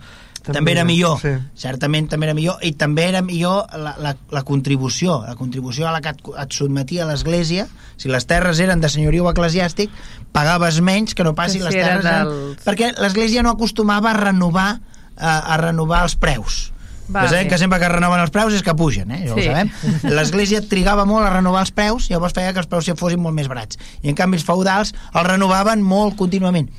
[0.42, 1.36] També, també era millor, sí.
[1.62, 5.92] certament també era millor, i també era millor la, la, la contribució, la contribució a
[5.94, 7.68] la que et, et sotmetia l'Església,
[8.02, 9.94] si les terres eren de senyoriu eclesiàstic,
[10.34, 12.10] pagaves menys que no passi que si les terres...
[12.10, 12.66] Dels...
[12.66, 14.72] Perquè l'Església no acostumava a renovar,
[15.14, 16.72] a, a renovar els preus
[17.08, 19.24] va, ja sabem que sempre que renoven els preus és que pugen, eh?
[19.26, 19.42] Ja sí.
[19.42, 19.72] ho sabem.
[20.18, 23.50] L'Església trigava molt a renovar els preus, llavors feia que els preus fossin molt més
[23.52, 23.80] barats.
[24.04, 26.70] I en canvi els feudals els renovaven molt contínuament.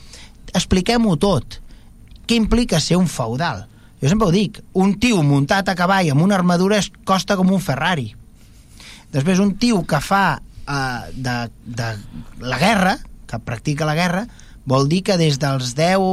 [0.52, 1.58] Expliquem-ho tot.
[2.28, 3.66] Què implica ser un feudal?
[4.02, 7.52] Jo sempre ho dic, un tio muntat a cavall amb una armadura es costa com
[7.54, 8.08] un Ferrari.
[9.14, 11.90] Després un tio que fa uh, de, de
[12.42, 12.96] la guerra,
[13.30, 14.24] que practica la guerra,
[14.66, 16.10] vol dir que des dels 10 o,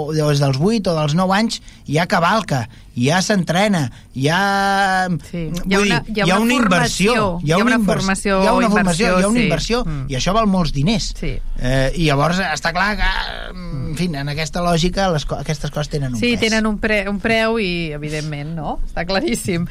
[0.00, 2.66] o des dels 8 o dels 9 anys ja cavalca,
[2.98, 5.08] ja s'entrena, ja...
[5.30, 5.48] Sí.
[5.64, 7.38] Hi ha una, hi ha hi ha una, una inversió.
[7.44, 8.40] Hi ha, una, una formació.
[8.42, 9.98] Hi ha una formació, hi ha una inversió, sí.
[10.12, 11.12] i això val molts diners.
[11.18, 11.34] Sí.
[11.58, 13.10] Eh, I llavors està clar que,
[13.54, 16.40] en fi, en aquesta lògica les, aquestes coses tenen un sí, pes.
[16.40, 18.78] Sí, tenen un, pre, un preu i, evidentment, no?
[18.88, 19.66] Està claríssim.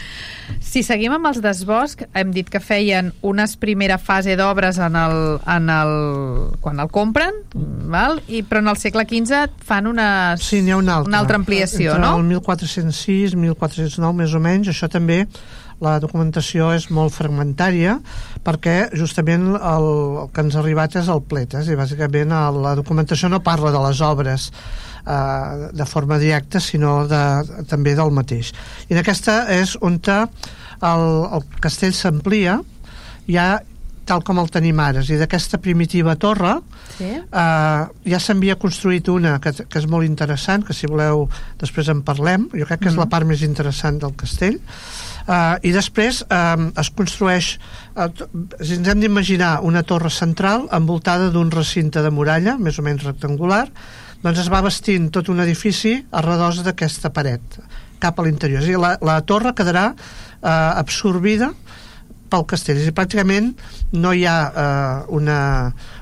[0.63, 5.17] Si seguim amb els desbosc, hem dit que feien una primera fase d'obres en el,
[5.47, 5.93] en el,
[6.63, 8.21] quan el compren, val?
[8.27, 10.09] I, però en el segle XV fan una,
[10.41, 11.09] sí, ha una, altra.
[11.09, 12.17] una altra ampliació, Entre no?
[12.17, 15.23] el 1406, 1409, més o menys, això també
[15.83, 17.99] la documentació és molt fragmentària
[18.45, 19.87] perquè justament el,
[20.23, 23.73] el que ens ha arribat és el pletes i bàsicament el, la documentació no parla
[23.75, 24.49] de les obres
[25.05, 27.21] eh, de forma directa sinó de,
[27.69, 28.53] també del mateix.
[28.89, 32.59] I en aquesta és on el, el castell s'amplia.
[33.27, 33.57] Ja
[34.07, 36.55] tal com el tenim ara, i d'aquesta primitiva torre
[36.97, 37.11] sí.
[37.19, 37.81] eh,
[38.13, 41.27] ja s'havia construït una que, que és molt interessant, que si voleu
[41.59, 43.05] després en parlem, jo crec que és mm -hmm.
[43.05, 44.59] la part més interessant del castell
[45.27, 47.49] Uh, I després uh, es construeix,
[48.63, 53.03] si ens hem d'imaginar una torre central envoltada d'un recinte de muralla, més o menys
[53.03, 53.65] rectangular,
[54.23, 57.59] doncs es va vestint tot un edifici a redós d'aquesta paret,
[57.99, 58.63] cap a l'interior.
[58.63, 60.47] És a dir, la, la torre quedarà uh,
[60.79, 61.51] absorbida
[62.29, 62.79] pel castell.
[62.79, 63.53] És dir, pràcticament
[63.95, 65.39] no hi ha uh, una,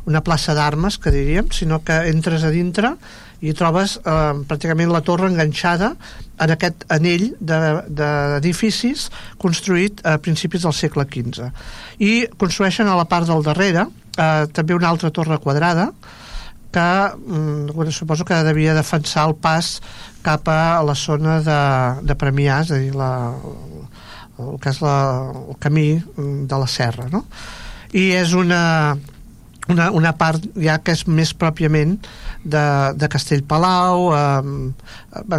[0.09, 2.95] una plaça d'armes, que diríem, sinó que entres a dintre
[3.45, 4.13] i trobes eh,
[4.47, 5.91] pràcticament la torre enganxada
[6.41, 11.49] en aquest anell d'edificis de, construït a principis del segle XV.
[11.99, 15.91] I construeixen a la part del darrere eh, també una altra torre quadrada
[16.75, 19.77] que mm, suposo que devia defensar el pas
[20.25, 21.61] cap a la zona de,
[22.03, 23.11] de Premià, és a dir, la,
[24.39, 24.95] el que és la,
[25.31, 27.25] el camí mm, de la serra, no?
[27.95, 28.95] I és una,
[29.71, 31.95] una, una part ja que és més pròpiament
[32.43, 32.65] de,
[32.99, 34.49] de Castellpalau eh,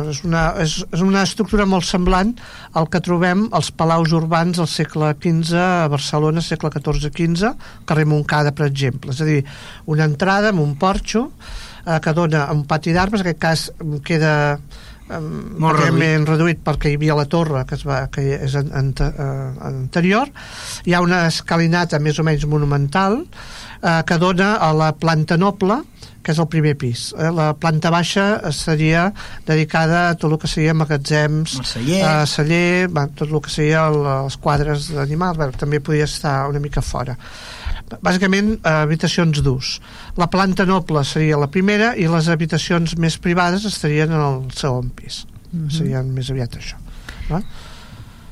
[0.01, 2.33] és, una, és, és una estructura molt semblant
[2.79, 7.53] al que trobem als palaus urbans del segle XV a Barcelona, segle XIV-XV
[7.87, 9.43] carrer Montcada, per exemple és a dir,
[9.93, 11.29] una entrada amb un porxo
[11.87, 13.69] eh, que dona un pati d'arbres, en aquest cas
[14.07, 14.35] queda
[15.07, 18.89] Molt pràcticament reduït perquè hi havia la torre que, es va, que és an, an,
[18.99, 20.33] uh, anterior
[20.85, 25.83] hi ha una escalinata més o menys monumental uh, que dona a la planta noble
[26.27, 27.13] que és el primer pis.
[27.15, 27.29] Eh?
[27.31, 29.13] La planta baixa seria
[29.47, 32.01] dedicada a tot el que seria magatzems, El celler.
[32.03, 36.49] eh, celler, va, tot el que seria el, els quadres d'animals, bueno, també podia estar
[36.51, 37.15] una mica fora.
[38.03, 39.77] Bàsicament, eh, habitacions d'ús.
[40.19, 44.91] La planta noble seria la primera i les habitacions més privades estarien en el segon
[44.91, 45.25] pis.
[45.53, 45.71] Mhm.
[45.71, 46.77] Serien més aviat això.
[47.31, 47.41] Va?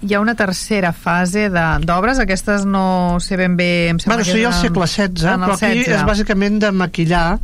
[0.04, 3.88] Hi ha una tercera fase d'obres, aquestes no sé ben bé...
[3.88, 5.94] Em sembla Bueno, el és en- segle XVI, en el però aquí XVI.
[5.94, 7.38] és bàsicament de maquillar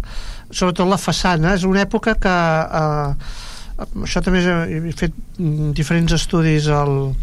[0.51, 1.55] sobretot la façana.
[1.55, 2.37] És una època que...
[2.83, 7.15] Eh, això també he fet mm, diferents estudis al,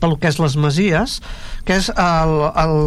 [0.00, 1.20] pel que és les masies,
[1.68, 2.78] que és el, el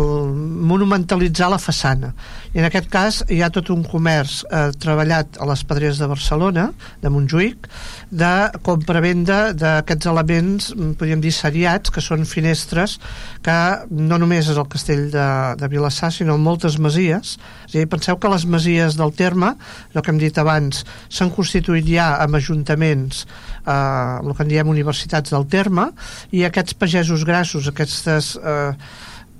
[0.66, 2.16] monumentalitzar la façana.
[2.52, 6.08] I en aquest cas hi ha tot un comerç eh, treballat a les Pedreres de
[6.10, 6.64] Barcelona,
[7.04, 7.70] de Montjuïc,
[8.10, 8.32] de
[8.66, 12.98] compra-venda d'aquests elements, mm, podríem dir, seriats, que són finestres
[13.46, 13.60] que
[13.94, 15.28] no només és el castell de,
[15.62, 17.38] de Vilassar, sinó moltes masies.
[17.70, 19.54] És a dir, penseu que les masies del terme,
[19.94, 23.28] el que hem dit abans, s'han constituït ja amb ajuntaments,
[23.62, 23.78] eh,
[24.26, 25.92] el que en diem universitats del terme,
[26.34, 28.71] i aquests pagesos grassos, aquestes eh,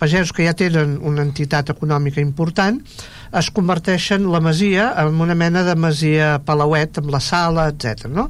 [0.02, 2.80] pagesos que ja tenen una entitat econòmica important,
[3.40, 8.10] es converteixen la masia en una mena de masia palauet amb la sala, etc.
[8.12, 8.26] No?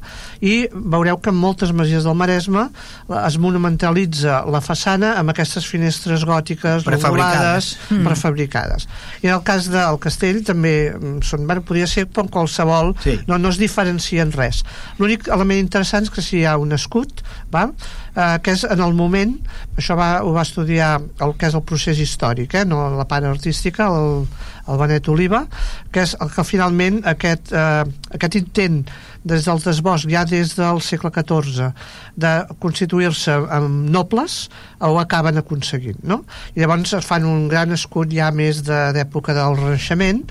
[0.46, 2.68] I veureu que en moltes masies del Maresme
[3.10, 7.78] la- es monumentalitza la façana amb aquestes finestres gòtiques Prefabricades.
[7.90, 8.04] mm.
[8.06, 8.88] prefabricades.
[9.24, 13.18] I en el cas del castell també mm, són, bueno, podria ser com qualsevol, Sí.
[13.28, 14.64] no, no es diferencien res.
[15.00, 17.24] L'únic element interessant és que si hi ha un escut,
[17.54, 17.72] va?
[18.16, 19.38] Eh, que és en el moment,
[19.80, 22.66] això va, ho va estudiar el que és el procés històric, eh?
[22.66, 24.26] no la part artística, el,
[24.68, 25.46] el Benet Oliva,
[25.92, 27.84] que és el que finalment aquest, eh,
[28.14, 28.84] aquest intent
[29.24, 31.72] des del desbosc, ja des del segle XIV,
[32.18, 34.50] de constituir-se amb nobles,
[34.82, 36.24] ho acaben aconseguint, no?
[36.56, 40.24] I llavors es fan un gran escut ja més de- d'època del Renaixement,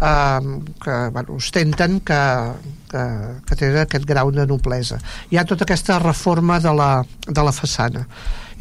[0.00, 0.40] eh,
[0.82, 2.20] que bueno, ostenten que,
[2.90, 3.04] que,
[3.46, 4.98] que tenen aquest grau de noblesa.
[5.30, 8.06] Hi ha tota aquesta reforma de la, de la façana.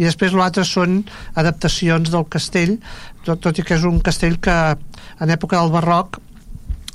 [0.02, 1.04] I després l'altre són
[1.38, 2.80] adaptacions del castell,
[3.28, 4.58] tot, tot i que és un castell que
[5.22, 6.18] en època del barroc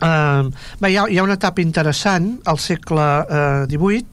[0.02, 0.42] eh,
[0.80, 4.04] bé, hi, ha, hi ha una etapa interessant al segle eh, XVIII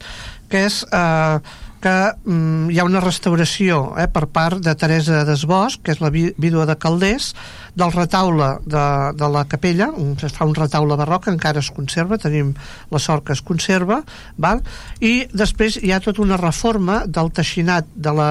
[0.52, 1.38] que és eh,
[1.84, 1.92] que
[2.24, 6.64] mm, hi ha una restauració eh, per part de Teresa Desbosc, que és la vídua
[6.64, 7.34] de Calders,
[7.76, 8.84] del retaule de,
[9.20, 12.54] de la capella, un, es fa un retaule barroc, encara es conserva, tenim
[12.94, 14.00] la sort que es conserva,
[14.40, 14.62] val?
[15.04, 18.30] i després hi ha tota una reforma del teixinat de la,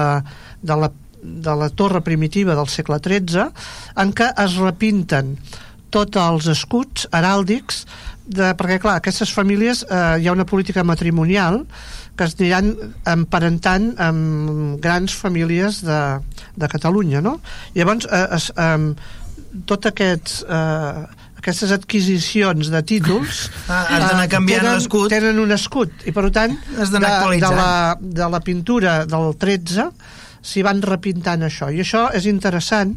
[0.64, 0.90] de la,
[1.22, 3.50] de la torre primitiva del segle XIII,
[4.00, 5.36] en què es repinten
[5.94, 7.84] tots els escuts heràldics
[8.24, 11.62] de, perquè clar, aquestes famílies eh, hi ha una política matrimonial
[12.16, 12.72] que es aniran
[13.10, 16.00] emparentant amb grans famílies de,
[16.56, 17.36] de Catalunya no?
[17.76, 21.04] Llavors eh, es, eh, tot aquests eh,
[21.44, 25.08] aquestes adquisicions de títols Ah, has d'anar eh, canviant tenen, l'escut.
[25.12, 29.90] tenen un escut i per tant de, de, la, de la pintura del 13
[30.44, 31.70] s'hi van repintant això.
[31.72, 32.94] I això és interessant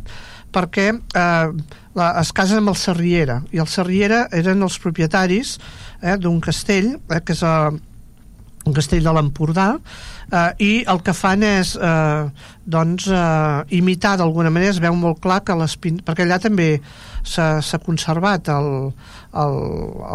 [0.54, 1.50] perquè eh,
[1.98, 5.58] la, es casen amb el Sarriera i el Sarriera eren els propietaris
[6.02, 7.80] eh, d'un castell eh, que és eh,
[8.68, 14.51] un castell de l'Empordà eh, i el que fan és eh, doncs eh, imitar d'alguna
[14.51, 16.01] manera es veu molt clar que les pin...
[16.03, 16.70] perquè allà també
[17.28, 18.70] s'ha conservat el,
[19.36, 19.57] el,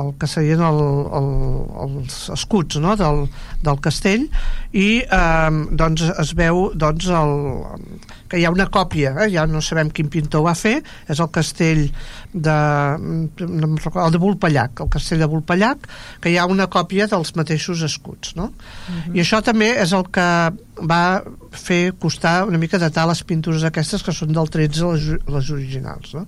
[0.01, 0.81] el que serien el,
[1.19, 1.29] el,
[1.87, 2.97] els escuts no?
[3.01, 3.27] del,
[3.65, 4.29] del castell
[4.73, 5.51] i eh,
[5.83, 7.35] doncs es veu doncs el,
[8.33, 9.29] que hi ha una còpia eh?
[9.35, 11.85] ja no sabem quin pintor va fer és el castell
[12.33, 12.59] de,
[13.45, 15.89] no recordo, el de Volpellac el castell de Volpellac
[16.25, 18.53] que hi ha una còpia dels mateixos escuts no?
[19.13, 20.29] i això també és el que
[20.81, 25.51] va fer costar una mica datar les pintures aquestes que són del 13 les, les
[25.53, 26.25] originals no?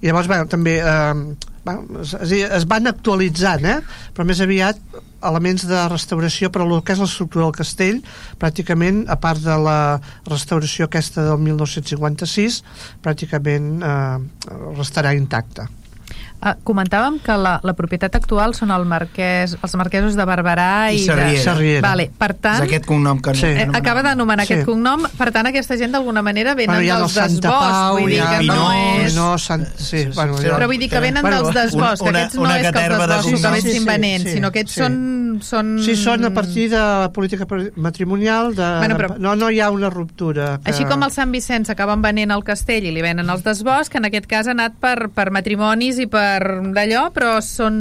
[0.00, 1.12] i llavors bueno, també eh,
[1.66, 3.76] bueno, és a dir, es van actualitzant eh?
[4.16, 4.80] però més aviat
[5.24, 8.00] elements de restauració però el que és l'estructura del castell
[8.40, 9.78] pràcticament a part de la
[10.32, 12.62] restauració aquesta del 1956
[13.04, 14.18] pràcticament eh,
[14.80, 15.68] restarà intacta
[16.44, 20.98] Ah, comentàvem que la, la propietat actual són el marquès, els marquesos de Barberà i,
[20.98, 21.06] I de...
[21.06, 21.42] Sarriera.
[21.44, 21.80] Sarriera.
[21.88, 23.46] Vale, per És tant, aquest cognom que Sí.
[23.46, 23.76] eh, anomenàvem.
[23.80, 24.52] acaba d'anomenar Sí.
[24.52, 28.20] aquest cognom, per tant aquesta gent d'alguna manera venen Bueno, dels desbosc, Pau, vull dir
[28.20, 29.14] que no és...
[29.16, 29.64] no, Sant...
[29.76, 30.44] sí, Sí, sí, bueno, sí.
[30.52, 32.68] Però vull dir que venen Bueno, dels desbosc, una- que aquests no una és que
[32.68, 33.54] els caterva de desboscs cognoms.
[33.54, 34.80] que Sí, sí, invents, sí, sinó que aquests sí.
[34.82, 35.72] són, són...
[35.84, 38.68] Sí, són a partir de la política matrimonial de...
[38.78, 40.70] Bueno, però- no, no hi ha una ruptura que...
[40.72, 44.04] Així com el Sant Vicenç acaben venent el castell i li venen els desbosc, en
[44.10, 47.78] aquest cas ha anat per, per matrimonis i per per d'allò, però són...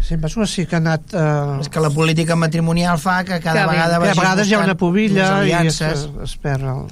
[0.00, 1.14] Sí, em sembla sí que ha anat...
[1.16, 4.50] Eh, És que la política matrimonial fa que cada Que vegada que a vagis vegades
[4.50, 6.84] hi ha una pubilla les i es, es perd el...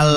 [0.00, 0.14] el,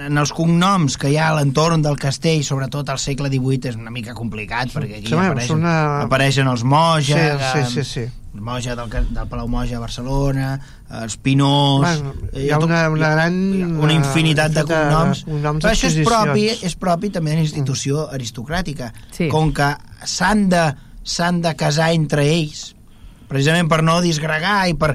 [0.00, 3.76] en els cognoms que hi ha a l'entorn del castell, sobretot al segle XVIII, és
[3.76, 7.02] una mica complicat, perquè aquí Sí, apareixen, una- apareixen els Moja,
[7.54, 8.04] Sí, sí, sí, sí.
[8.34, 10.60] el Moja del, del Palau Moja a Barcelona,
[11.02, 11.80] els Pinós...
[12.00, 15.24] Bueno, eh, hi ha una- una gran, hi ha Una infinitat de eh, cognoms.
[15.24, 18.92] cognoms Però això és propi, és propi també de la institució aristocràtica.
[19.10, 19.28] Sí.
[19.28, 19.72] Com que
[20.04, 20.66] s'han de,
[21.42, 22.74] de casar entre ells,
[23.28, 24.94] precisament per no disgregar i per,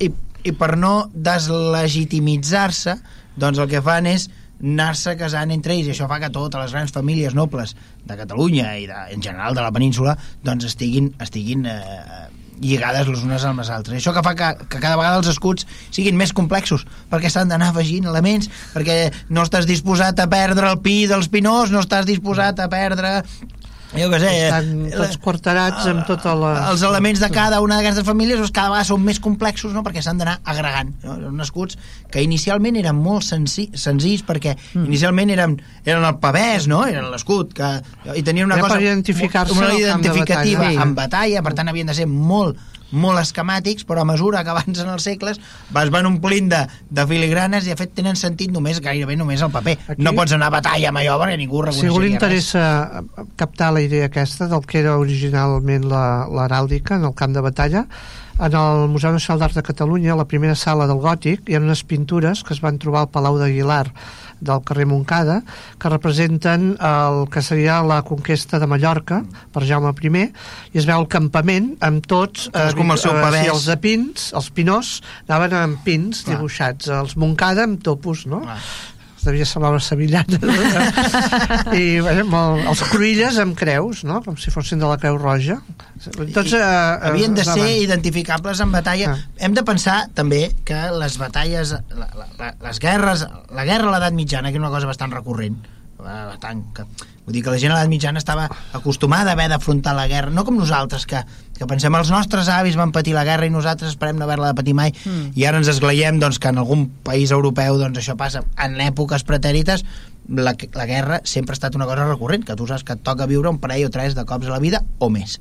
[0.00, 0.10] i,
[0.44, 2.96] i per no deslegitimitzar-se,
[3.36, 4.28] doncs el que fan és
[4.64, 8.70] anar-se casant entre ells i això fa que totes les grans famílies nobles de Catalunya
[8.80, 12.24] i de, en general de la península doncs estiguin, estiguin eh,
[12.60, 13.98] lligades les unes amb les altres.
[13.98, 17.72] Això que fa que, que cada vegada els escuts siguin més complexos, perquè s'han d'anar
[17.72, 22.62] afegint elements, perquè no estàs disposat a perdre el pi dels pinós, no estàs disposat
[22.62, 23.20] a perdre
[23.94, 26.52] jo què sé, Estan eh, tots quarterats amb tota la...
[26.72, 29.84] els elements de cada una d'aquestes famílies doncs, cada vegada són més complexos no?
[29.86, 31.16] perquè s'han d'anar agregant no?
[31.22, 31.78] Són escuts
[32.12, 34.84] que inicialment eren molt senzi senzills perquè mm.
[34.90, 36.84] inicialment eren, eren el pavès no?
[36.90, 37.72] eren l'escut que,
[38.14, 40.86] i tenien una Era cosa per identificar-se una identificativa batalla.
[40.88, 44.88] en batalla per tant havien de ser molt molt esquemàtics, però a mesura que avancen
[44.88, 49.16] els segles es van omplint de, de filigranes i de fet tenen sentit només gairebé
[49.18, 49.76] només el paper.
[49.88, 52.14] Aquí- No pots anar a batalla amb allò perquè ningú Si reconeixeria algú li res.
[52.14, 53.02] interessa
[53.36, 57.86] captar la idea aquesta del que era originalment la- l'heràldica en el camp de batalla,
[58.38, 61.60] en el Museu Nacional d'Art de Catalunya, a la primera sala del Gòtic, hi ha
[61.60, 63.92] unes pintures que es van trobar al Palau d'Aguilar
[64.40, 65.40] del carrer Montcada,
[65.78, 69.22] que representen el que seria la conquesta de Mallorca
[69.52, 70.24] per Jaume I,
[70.72, 72.48] i es veu el campament amb tots...
[72.54, 73.44] Cadascú amb el seu eh, pavès.
[73.44, 74.96] sí, els de pins, els pinós,
[75.28, 76.34] anaven amb pins Clar.
[76.34, 78.42] dibuixats, els Montcada amb topos, no?
[78.44, 78.58] Clar.
[79.24, 80.36] devia semblar una sevillana
[81.80, 84.18] i bé, molt, els cruïlles amb creus no?
[84.20, 85.56] com si fossin de la Creu Roja
[86.10, 89.12] tots, I- eh, havien de ser identificables en batalla.
[89.12, 89.28] Ah.
[89.38, 94.12] Hem de pensar també que les batalles, la, la, les guerres, la guerra a l'edat
[94.14, 95.56] mitjana, que era una cosa bastant recurrent,
[96.06, 96.86] eh, tant que,
[97.24, 100.32] vull dir que la gent a l'edat mitjana estava acostumada a haver d'afrontar la guerra,
[100.34, 101.24] no com nosaltres, que,
[101.58, 104.58] que pensem els nostres avis van patir la guerra i nosaltres esperem no haver-la de
[104.60, 105.34] patir mai, mm.
[105.38, 108.44] i ara ens esglaiem doncs, que en algun país europeu doncs, això passa.
[108.60, 109.84] En èpoques pretèrites
[110.28, 113.28] la, la guerra sempre ha estat una cosa recurrent, que tu saps que et toca
[113.30, 115.36] viure un parell o tres de cops a la vida o més.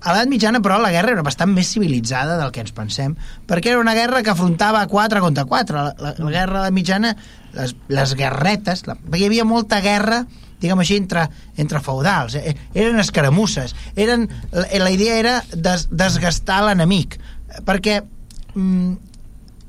[0.00, 3.16] A l'edat mitjana, però, la guerra era bastant més civilitzada del que ens pensem,
[3.48, 5.76] perquè era una guerra que afrontava 4 contra 4.
[5.76, 7.14] La, la, la guerra a l'edat mitjana,
[7.56, 10.24] les, les guerretes, la, hi havia molta guerra
[10.62, 11.26] diguem així, entre,
[11.58, 12.36] entre feudals.
[12.38, 12.54] Eh?
[12.78, 13.74] Eren escaramusses.
[13.98, 17.18] Eren, la, la idea era des, desgastar l'enemic,
[17.66, 17.98] perquè
[18.54, 18.92] mm,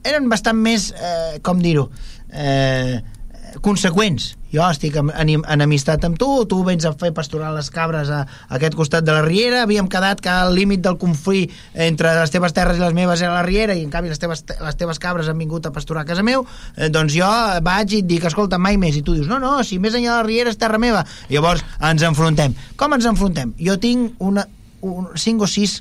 [0.06, 1.88] eren bastant més, eh, com dir-ho,
[2.30, 3.02] eh,
[3.66, 4.34] conseqüents.
[4.54, 8.12] Jo estic en, en, en amistat amb tu, tu vens a fer pasturar les cabres
[8.14, 12.12] a, a aquest costat de la riera, havíem quedat que el límit del conflit entre
[12.20, 14.78] les teves terres i les meves era la riera i en canvi les teves, les
[14.78, 16.46] teves cabres han vingut a pasturar a casa meu,
[16.78, 17.30] eh, doncs jo
[17.66, 20.20] vaig i et dic, escolta, mai més, i tu dius, no, no, si més enllà
[20.20, 21.02] de la riera és terra meva.
[21.34, 22.54] Llavors ens enfrontem.
[22.78, 23.56] Com ens enfrontem?
[23.58, 24.46] Jo tinc una,
[24.86, 25.80] un, cinc o sis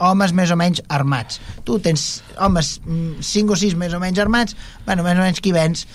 [0.00, 1.40] homes més o menys armats.
[1.64, 2.06] Tu tens
[2.40, 4.56] homes mm, cinc o sis més o menys armats,
[4.86, 5.86] bueno, més o menys qui vens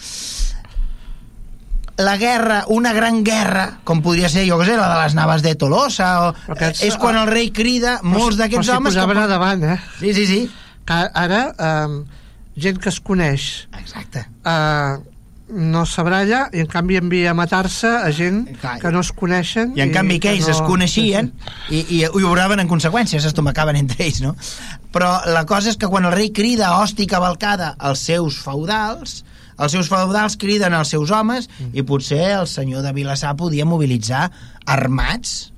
[1.97, 5.41] la guerra, una gran guerra, com podria ser, jo què sé, la de les naves
[5.45, 8.93] de Tolosa, o, Però aquests- és quan el rei crida molts d'aquests però homes...
[8.93, 9.27] s'hi posaven que...
[9.31, 9.79] davant eh?
[10.01, 10.39] Sí, sí, sí.
[10.85, 11.99] que ara eh,
[12.59, 14.25] gent que es coneix Exacte.
[14.43, 14.95] eh,
[15.55, 18.79] no s'abralla i en canvi envia a matar-se a gent Clar.
[18.81, 20.55] que no es coneixen I en canvi que ells no...
[20.55, 21.31] es coneixien
[21.69, 24.33] i, i, i obraven en conseqüència, s'estomacaven entre ells, no?
[24.95, 29.17] Però la cosa és que quan el rei crida hosti cavalcada als seus feudals,
[29.59, 34.29] els seus feudals criden als seus homes i potser el senyor de Vilassar podia mobilitzar
[34.71, 35.51] armats.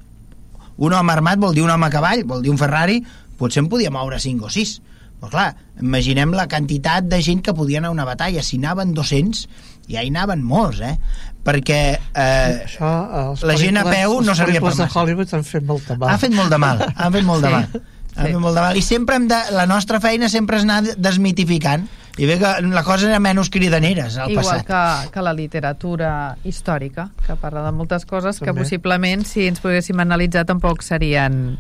[0.78, 3.00] Un home armat vol dir un home a cavall, vol dir un Ferrari,
[3.38, 4.74] potser en podia moure 5 o 6.
[5.18, 5.48] Però clar,
[5.82, 8.44] imaginem la quantitat de gent que podia anar a una batalla.
[8.46, 9.48] Si anaven 200,
[9.90, 10.96] ja hi anaven molts, eh?
[11.46, 12.92] Perquè eh, Això,
[13.24, 15.00] els la gent a peu no servia per pel·lícules de massa.
[15.00, 17.54] Hollywood han fet molta mal ha fet molt de mal, ha fet molt de Sí.
[17.54, 17.86] mal.
[18.26, 18.34] Sí.
[18.42, 18.78] molt de mal.
[18.78, 21.88] I sempre hem de, la nostra feina sempre és anar desmitificant
[22.18, 24.66] i bé que la cosa era menys cridaneres al Igual passat.
[25.06, 26.12] que, que la literatura
[26.44, 31.58] històrica, que parla de moltes coses que possiblement, si ens poguéssim analitzar, tampoc serien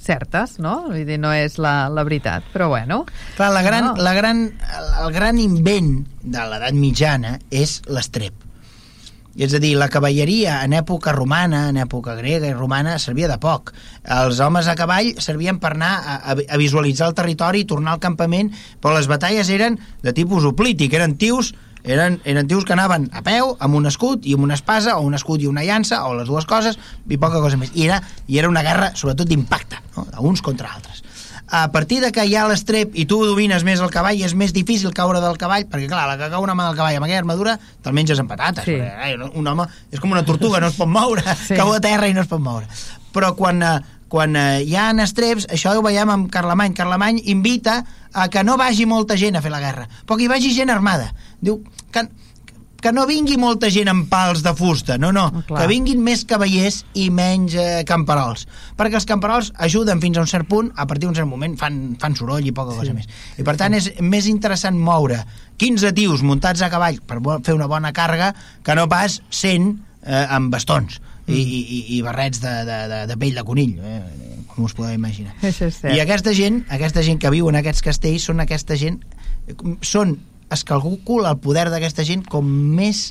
[0.00, 0.86] certes, no?
[0.88, 3.04] Vull dir, no és la, la veritat, però bueno.
[3.36, 3.94] Clar, la gran, No.
[4.02, 4.38] la gran,
[5.04, 8.32] el gran invent de l'edat mitjana és l'estrep.
[9.38, 13.38] És a dir, la cavalleria en època romana, en època grega i romana, servia de
[13.38, 13.70] poc.
[14.02, 18.02] Els homes a cavall servien per anar a, a, visualitzar el territori i tornar al
[18.02, 18.50] campament,
[18.82, 23.22] però les batalles eren de tipus oplític, eren tios Eren, eren tios que anaven a
[23.24, 26.12] peu, amb un escut i amb una espasa, o un escut i una llança, o
[26.12, 26.76] les dues coses,
[27.08, 27.72] i poca cosa més.
[27.72, 30.04] I era, i era una guerra, sobretot, d'impacte, no?
[30.28, 31.00] uns contra altres.
[31.50, 34.52] A partir de que hi ha l'estrep i tu domines més el cavall, és més
[34.54, 37.22] difícil caure del cavall, perquè, clar, la que cau una mà del cavall amb aquella
[37.24, 38.64] armadura, te'l menges amb patates.
[38.68, 38.76] Sí.
[38.78, 41.56] Perquè, ai, un home és com una tortuga, no es pot moure, Sí.
[41.58, 42.68] cau a terra i no es pot moure.
[43.10, 43.80] Però quan, eh,
[44.10, 46.74] quan eh, hi ha estreps, això ho veiem amb Carlemany.
[46.78, 47.80] Carlemany invita
[48.12, 50.70] a que no vagi molta gent a fer la guerra, però que hi vagi gent
[50.70, 51.10] armada.
[51.40, 52.06] Diu que,
[52.80, 55.60] que no vingui molta gent amb pals de fusta, no, no, Ah, clar.
[55.62, 60.30] que vinguin més cavallers i menys eh, camperols, perquè els camperols ajuden fins a un
[60.30, 63.06] cert punt, a partir d'un cert moment fan, fan soroll i poca cosa més.
[63.38, 65.20] I per tant és més interessant moure
[65.60, 68.32] 15 tios muntats a cavall per fer una bona càrrega
[68.64, 69.70] que no pas 100
[70.02, 73.76] eh, amb bastons i, i, i- i barrets de, de, de, de pell de conill,
[73.78, 75.36] eh, com us podeu imaginar.
[75.46, 75.94] Això és cert.
[75.94, 78.96] I aquesta gent, aquesta gent que viu en aquests castells són aquesta gent
[79.82, 80.16] són,
[80.50, 83.10] es calcula el poder d'aquesta gent com més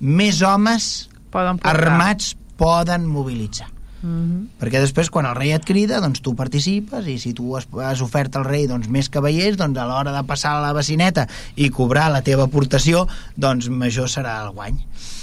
[0.00, 1.72] més homes Poden portar.
[1.74, 3.68] armats poden mobilitzar.
[4.02, 4.58] Mhm.
[4.60, 8.00] Perquè després, quan el rei et crida, doncs tu participes, i si tu has, has
[8.04, 11.26] ofert al rei doncs, més cavallers, doncs a l'hora de passar a la bacineta
[11.56, 13.06] i cobrar la teva aportació,
[13.36, 14.76] doncs major serà el guany.
[14.76, 15.15] Bueno,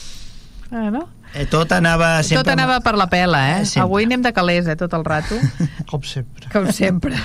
[1.33, 2.43] Eh, tot anava sempre...
[2.43, 3.61] tot anava per la pela, eh?
[3.61, 3.87] Eh, sempre.
[3.87, 5.37] Avui anem de calés, eh, tot el rato.
[5.89, 6.49] com sempre.
[6.53, 7.17] Com sempre.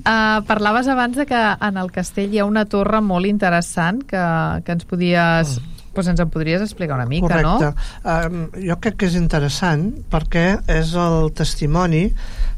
[0.00, 4.26] Uh, parlaves abans de que en el castell hi ha una torre molt interessant que,
[4.64, 5.58] que ens podies...
[5.96, 7.70] Pues ens en podries explicar una mica, Correcte.
[7.72, 7.76] no?
[8.04, 12.02] Um, jo crec que és interessant perquè és el testimoni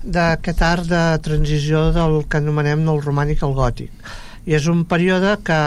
[0.03, 3.95] d'aquest art de transició del que anomenem del romànic al gòtic.
[4.51, 5.61] I és un període que,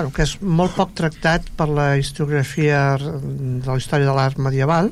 [0.00, 4.88] bueno, que és molt poc tractat per la historiografia de la història de l'art medieval.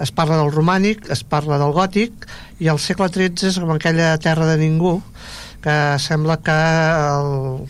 [0.00, 2.24] Es parla del romànic, es parla del gòtic,
[2.60, 4.94] i el segle XIII és com aquella terra de ningú
[5.60, 7.66] que sembla que el,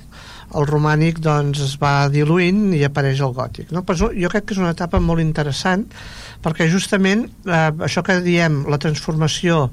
[0.54, 3.72] el romànic doncs, es va diluint i apareix el gòtic.
[3.74, 3.82] No?
[3.82, 5.88] Però jo crec que és una etapa molt interessant
[6.44, 9.66] perquè justament eh, això que diem, la transformació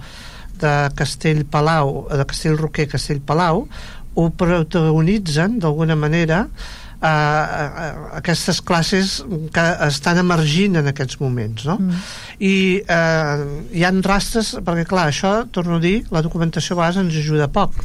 [0.58, 3.68] de Castell-Palau, de Castell-Roquer Castell-Palau,
[4.18, 6.48] ho protagonitzen d'alguna manera
[7.02, 7.90] eh, eh,
[8.20, 9.18] aquestes classes
[9.54, 11.78] que estan emergint en aquests moments no?
[11.80, 12.06] mm.
[12.44, 17.04] i eh, hi han rastres perquè clar, això, torno a dir la documentació a vegades
[17.04, 17.78] ens ajuda poc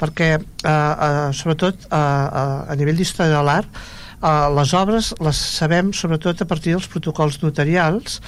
[0.00, 3.82] perquè eh, eh, sobretot eh, eh, a nivell d'història de l'art
[4.20, 8.18] Uh, les obres les sabem sobretot a partir dels protocols notarials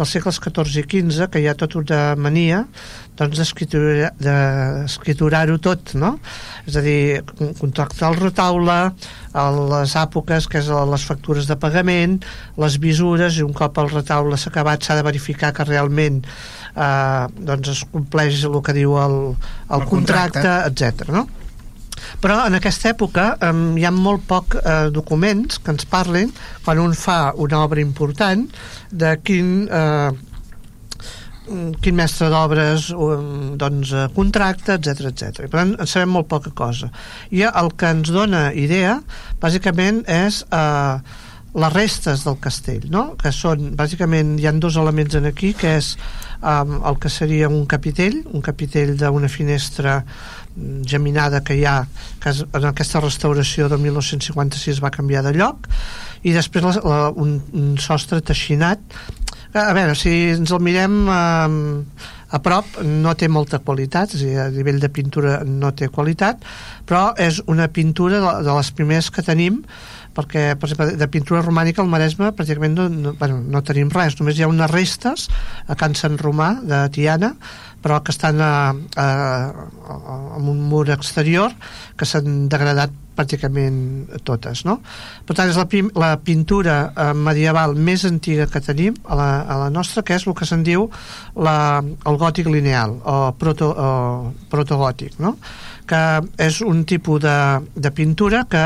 [0.00, 2.64] dels segles XIV i XV que hi ha tota una mania
[3.20, 6.14] doncs d'escriturar- d'escriturar-ho tot no?
[6.66, 8.78] és a dir, con- contractar el retaule
[9.70, 12.16] les èpoques que és les factures de pagament
[12.60, 17.26] les visures i un cop el retaule s'ha acabat s'ha de verificar que realment eh,
[17.38, 19.18] doncs es compleix el que diu el,
[19.68, 20.86] el, El contracte, contracte.
[20.88, 21.12] etc.
[21.14, 21.26] no?
[22.22, 26.32] Però en aquesta època eh, hi ha molt poc eh, documents que ens parlin
[26.64, 28.48] quan un fa una obra important
[28.90, 30.10] de quin eh,
[31.82, 32.90] quin mestre d'obres
[33.58, 35.48] doncs, eh, contracta, etc etc.
[35.48, 36.90] Per tant, en sabem molt poca cosa.
[37.34, 39.00] I el que ens dona idea,
[39.42, 41.00] bàsicament, és eh,
[41.54, 43.14] les restes del castell, no?
[43.18, 45.96] que són, bàsicament, hi han dos elements en aquí, que és
[46.42, 51.80] um, el que seria un capitell, un capitell d'una finestra mm, geminada que hi ha
[52.22, 55.68] que en aquesta restauració del 1956 va canviar de lloc
[56.22, 58.80] i després la, la, un, un sostre teixinat.
[59.50, 64.26] A veure, si ens el mirem eh, a prop no té molta qualitat, és a
[64.28, 66.44] dir, a nivell de pintura no té qualitat,
[66.86, 69.64] però és una pintura de, de les primeres que tenim
[70.16, 74.18] perquè, per exemple, de pintura romànica al Maresme pràcticament no, no, bueno, no tenim res,
[74.20, 75.28] només hi ha unes restes
[75.66, 77.34] a Can Sant Romà de Tiana
[77.80, 81.54] però que estan a, a, a, en un mur exterior
[81.96, 84.78] que s'han degradat pràcticament totes, no?
[85.28, 85.66] Per tant, és la,
[86.00, 90.26] la pintura eh, medieval més antiga que tenim a la, a la nostra, que és
[90.28, 90.86] el que se'n diu
[91.36, 93.72] la, el gòtic lineal, o, proto,
[94.52, 95.36] protogòtic, no?
[95.90, 96.02] Que
[96.38, 97.36] és un tipus de,
[97.74, 98.64] de pintura que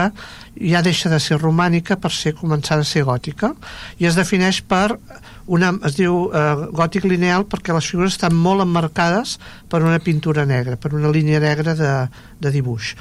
[0.61, 3.55] ja deixa de ser romànica per ser començar a ser gòtica.
[3.99, 4.99] I es defineix per
[5.47, 6.45] una, es diu eh,
[6.77, 9.39] gòtic lineal perquè les figures estan molt emmarcades
[9.73, 11.95] per una pintura negra, per una línia negra de,
[12.41, 12.95] de dibuix.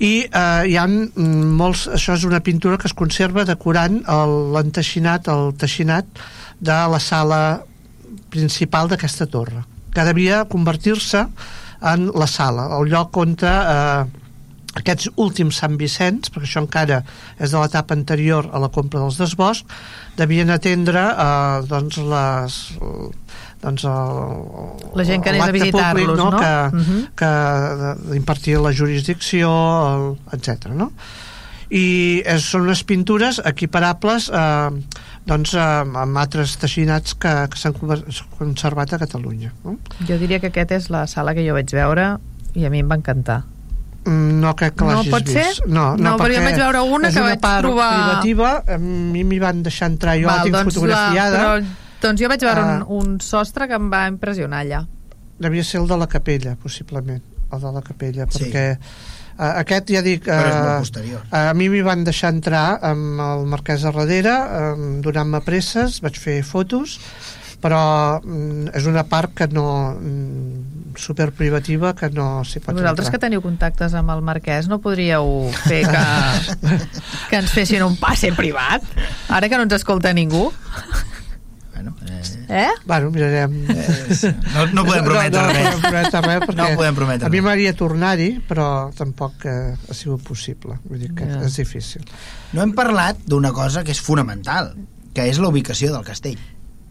[0.00, 4.00] I eh, hi ha molts això és una pintura que es conserva decorant
[4.56, 6.22] l'enteixinat el teixinat
[6.60, 7.42] de la sala
[8.30, 9.62] principal d'aquesta torre
[9.94, 11.26] que devia convertir-se
[11.82, 14.04] en la sala, el lloc on eh,
[14.80, 17.00] aquests últims Sant Vicenç, perquè això encara
[17.38, 19.64] és de l'etapa anterior a la compra dels desbosc,
[20.18, 22.60] devien atendre eh, doncs les
[23.60, 24.20] doncs el,
[24.96, 26.30] La gent que anés a visitar-los, públic, no?
[26.38, 27.02] que, Mhm.
[27.14, 29.50] que d'impartir la jurisdicció,
[30.32, 30.70] etc.
[30.72, 30.92] No?
[31.70, 34.70] i és, són unes pintures equiparables eh,
[35.26, 37.74] doncs, eh, amb altres teixinats que, que s'han
[38.38, 39.76] conservat a Catalunya no?
[40.08, 42.16] Jo diria que aquest és la sala que jo vaig veure
[42.54, 43.42] i a mi em va encantar.
[44.04, 45.44] Mm, No crec que No l'hagis pot ser?
[45.46, 45.66] vist.
[45.66, 48.78] No, No, però jo perquè vaig veure una que una vaig part trobar- privativa, a
[48.78, 51.38] mi m'hi van deixar entrar, jo la tinc fotografiada.
[51.38, 51.64] però,
[52.00, 52.84] doncs jo vaig veure Ah.
[52.88, 54.86] un, un sostre que em va impressionar allà.
[55.38, 58.44] Devia ser el de la capella, possiblement, el de la capella, Sí.
[58.44, 58.80] perquè uh,
[59.48, 60.26] aquest, ja dic...
[60.28, 61.26] Però és molt eh, posterior.
[61.32, 64.36] a mi m'hi van deixar entrar amb el marquès a darrere,
[64.74, 66.98] um, donant-me presses, vaig fer fotos,
[67.60, 67.82] però
[68.20, 73.28] mm, és una part que no mm, superprivativa que no s'hi pot Vosaltres que entrar.
[73.28, 76.04] teniu contactes amb el Marquès no podríeu fer que,
[77.30, 78.84] que ens fessin un passe privat?
[79.28, 80.48] Ara que no ens escolta ningú.
[81.80, 82.68] Bueno, eh, Eh?
[82.84, 83.54] Bueno, mirarem...
[83.70, 85.72] eh, no, no podem prometre no, no, res.
[85.72, 88.66] No, podem prometre res perquè No podem prometre a mi m'agradaria tornar-hi, però
[88.96, 90.76] tampoc eh, ha sigut possible.
[90.84, 91.40] Vull dir que Ja.
[91.46, 92.04] és difícil.
[92.52, 94.74] No hem parlat d'una cosa que és fonamental,
[95.14, 96.38] que és la ubicació del castell.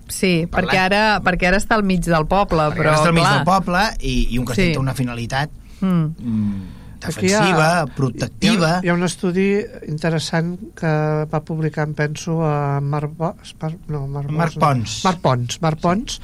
[0.10, 0.72] Sí, Parlant.
[0.72, 3.24] perquè ara, perquè ara està al mig del poble, Perquè però ara està al mig
[3.24, 4.74] clar, del poble i, i un castell Sí.
[4.74, 6.16] té una finalitat Mm.
[6.20, 6.64] mm,
[7.00, 8.68] defensiva, ha- protectiva...
[8.68, 9.48] Hi ha, hi ha un estudi
[9.88, 10.94] interessant que
[11.32, 14.64] va publicar, em penso, a Marc, Bo, Mar, no, Marc, Marc no.
[14.68, 15.02] Pons.
[15.08, 15.60] Marc Pons.
[15.64, 16.20] Marc Pons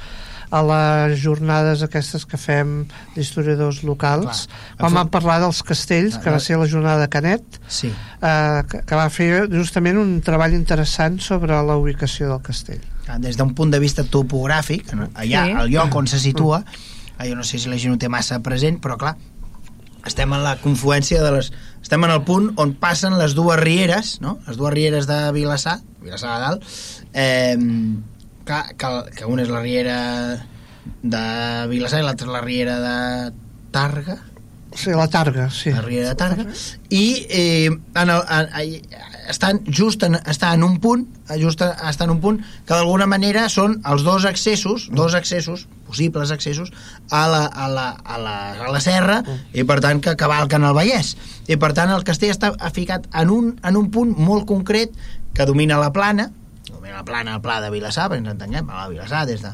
[0.54, 2.84] a les jornades aquestes que fem
[3.16, 4.76] d'historiadors locals, Clar.
[4.78, 7.90] quan vam parlar dels castells, que va ser la jornada de Canet, Sí.
[7.90, 12.78] eh, que, que va fer justament un treball interessant sobre la ubicació del castell.
[13.08, 15.52] Ah, Des d'un punt de vista topogràfic, allà, Sí.
[15.64, 16.62] al lloc on se situa,
[17.18, 19.16] ah, jo no sé si la gent ho té massa present, però clar,
[20.06, 21.50] estem en la confluència de les...
[21.82, 24.38] Estem en el punt on passen les dues rieres, no?
[24.46, 26.70] les dues rieres de Vilassar, Vilassar de Dalt,
[27.12, 27.56] eh,
[28.46, 29.98] que, que, que una és la riera
[31.02, 31.26] de
[31.70, 32.96] Vilassar i l'altra la riera de
[33.74, 34.18] Targa,
[34.76, 35.70] Sí, la Targa, sí.
[35.72, 36.44] la riera de Targa,
[36.92, 38.96] i eh, en el, en, en,
[39.28, 41.06] estan just en, està en un punt
[41.40, 45.66] just en, està en un punt que d'alguna manera són els dos accessos dos accessos,
[45.88, 46.72] possibles accessos
[47.10, 49.20] a la, a la, a la, a la serra
[49.52, 51.14] i per tant que cavalquen el Vallès
[51.48, 54.94] i per tant el castell està ficat en un, en un punt molt concret
[55.34, 56.30] que domina la plana
[56.70, 59.52] domina la plana, el pla de Vilassar perquè ens entenguem, a la Vilassar des de,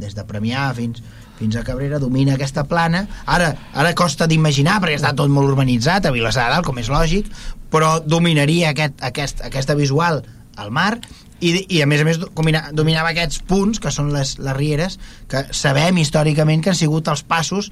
[0.00, 1.02] des de Premià fins,
[1.38, 3.04] fins a Cabrera domina aquesta plana.
[3.26, 6.88] Ara, ara costa d'imaginar perquè està tot molt urbanitzat a Vilassar de Dalt, com és
[6.92, 7.28] lògic
[7.70, 10.22] però dominaria aquest, aquest, aquesta visual
[10.56, 10.96] al mar.
[11.44, 14.94] I, i a més a més domina, dominava aquests punts que són les, les rieres
[15.28, 17.68] que sabem històricament que han sigut els passos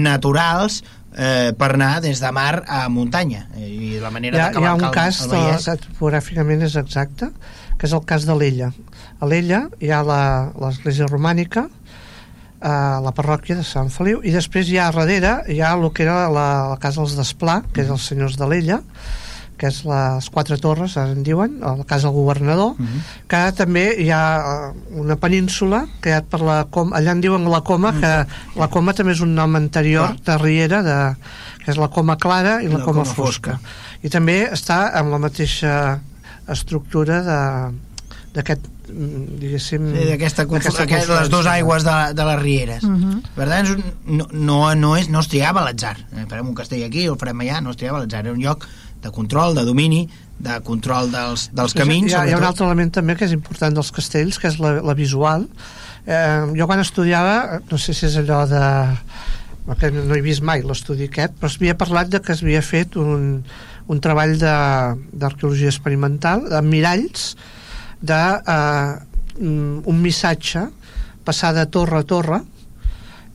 [0.00, 0.82] naturals
[1.16, 3.46] eh, per anar des de mar a muntanya.
[3.56, 5.64] Eh, i la manera Hi ha, hi ha un cavalcar cas el, el Vallès.
[5.70, 7.30] que topogràficament és exacte,
[7.78, 8.68] que és el cas de l'Ella.
[9.20, 11.66] A l'Ella hi ha la- l'església romànica,
[12.60, 16.02] a la parròquia de Sant Feliu, i després hi ha darrere, hi ha el que
[16.06, 18.80] era la, la casa dels Desplà, que és els senyors de l'Ella,
[19.56, 22.98] que és les quatre torres, en diuen, a la casa del governador, Mhm.
[23.28, 27.62] que també hi ha eh, una península creat per la Coma, allà en diuen la
[27.64, 28.26] Coma, que
[28.60, 30.98] la Coma també és un nom anterior de Riera, de,
[31.64, 33.58] que és la Coma Clara i la, Coma, Fosca.
[34.04, 36.00] I també està amb la mateixa
[36.48, 37.40] estructura de
[38.36, 38.66] d'aquest
[39.40, 42.84] diguéssim Sí, d'aquesta aquest, les dues aigües de, de les rieres.
[42.84, 43.22] Uh -huh.
[43.34, 43.68] per tant
[44.06, 45.96] no, no, no, és, no es triava l'atzar.
[46.12, 48.40] Eh, farem un castell aquí o el farem allà no es triava l'atzar, era un
[48.42, 48.66] lloc
[49.02, 50.08] de control, de domini
[50.38, 53.32] de control dels, dels camins hi ha, hi ha un altre element també que és
[53.32, 55.46] important dels castells que és la, la visual.
[56.06, 58.96] Eh, jo quan estudiava no sé si és allò de
[59.80, 62.94] que no he vist mai l'estudi aquest però s'havia parlat de que es havia fet
[62.96, 63.42] un,
[63.88, 67.36] un treball de- d'arqueologia experimental amb miralls
[68.00, 68.94] de eh,
[69.40, 70.66] mm, un missatge
[71.24, 72.40] passar de torre a torre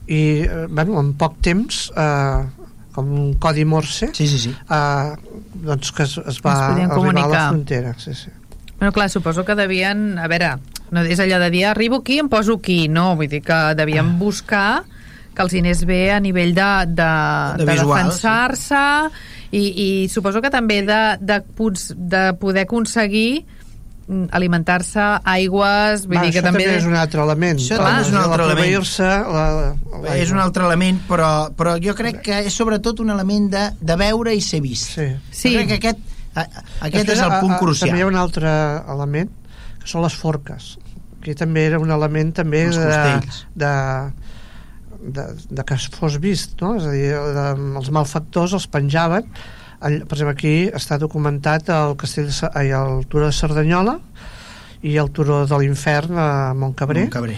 [0.07, 2.43] i eh, bueno, en poc temps eh,
[2.91, 5.16] com un codi morse sí, sí, sí eh,
[5.53, 7.32] doncs que es, es va arribar a comunicar.
[7.32, 8.32] la frontera sí, sí.
[8.82, 10.18] Bueno, clar, suposo que devien...
[10.18, 10.55] A veure,
[10.89, 14.16] no és allò de dir arribo aquí em poso aquí, no, vull dir que devien
[14.18, 14.82] buscar
[15.36, 17.12] que els anés bé a nivell de, de,
[17.62, 18.82] De de, defensar-se
[19.53, 21.38] i, i suposo que també de, de,
[21.93, 23.45] de poder aconseguir
[24.32, 26.66] alimentar-se, aigües, vull Va, dir que també...
[26.66, 28.89] també és un altre element Això Clar, també és un altre element.
[29.32, 29.45] la,
[30.04, 33.64] la, és un altre element però, però jo crec que és sobretot un element de,
[33.80, 35.08] de veure i ser vist sí.
[35.32, 35.54] Sí.
[35.56, 36.02] jo crec que aquest,
[36.36, 36.47] a,
[36.89, 38.52] aquest Després, és el a- punt a- crucial també hi ha un altre
[38.95, 39.32] element
[39.82, 40.74] que són les forques
[41.22, 42.99] que també era un element també Els de,
[43.62, 43.74] de,
[45.16, 46.76] de, de que es fos vist no?
[46.82, 47.47] és a dir, de,
[47.80, 49.30] els malfactors els penjaven
[49.88, 53.98] el, per exemple aquí està documentat el castell de, ai, el turó de Cerdanyola
[54.82, 57.36] i el turó de l'infern a Montcabré Montcabré.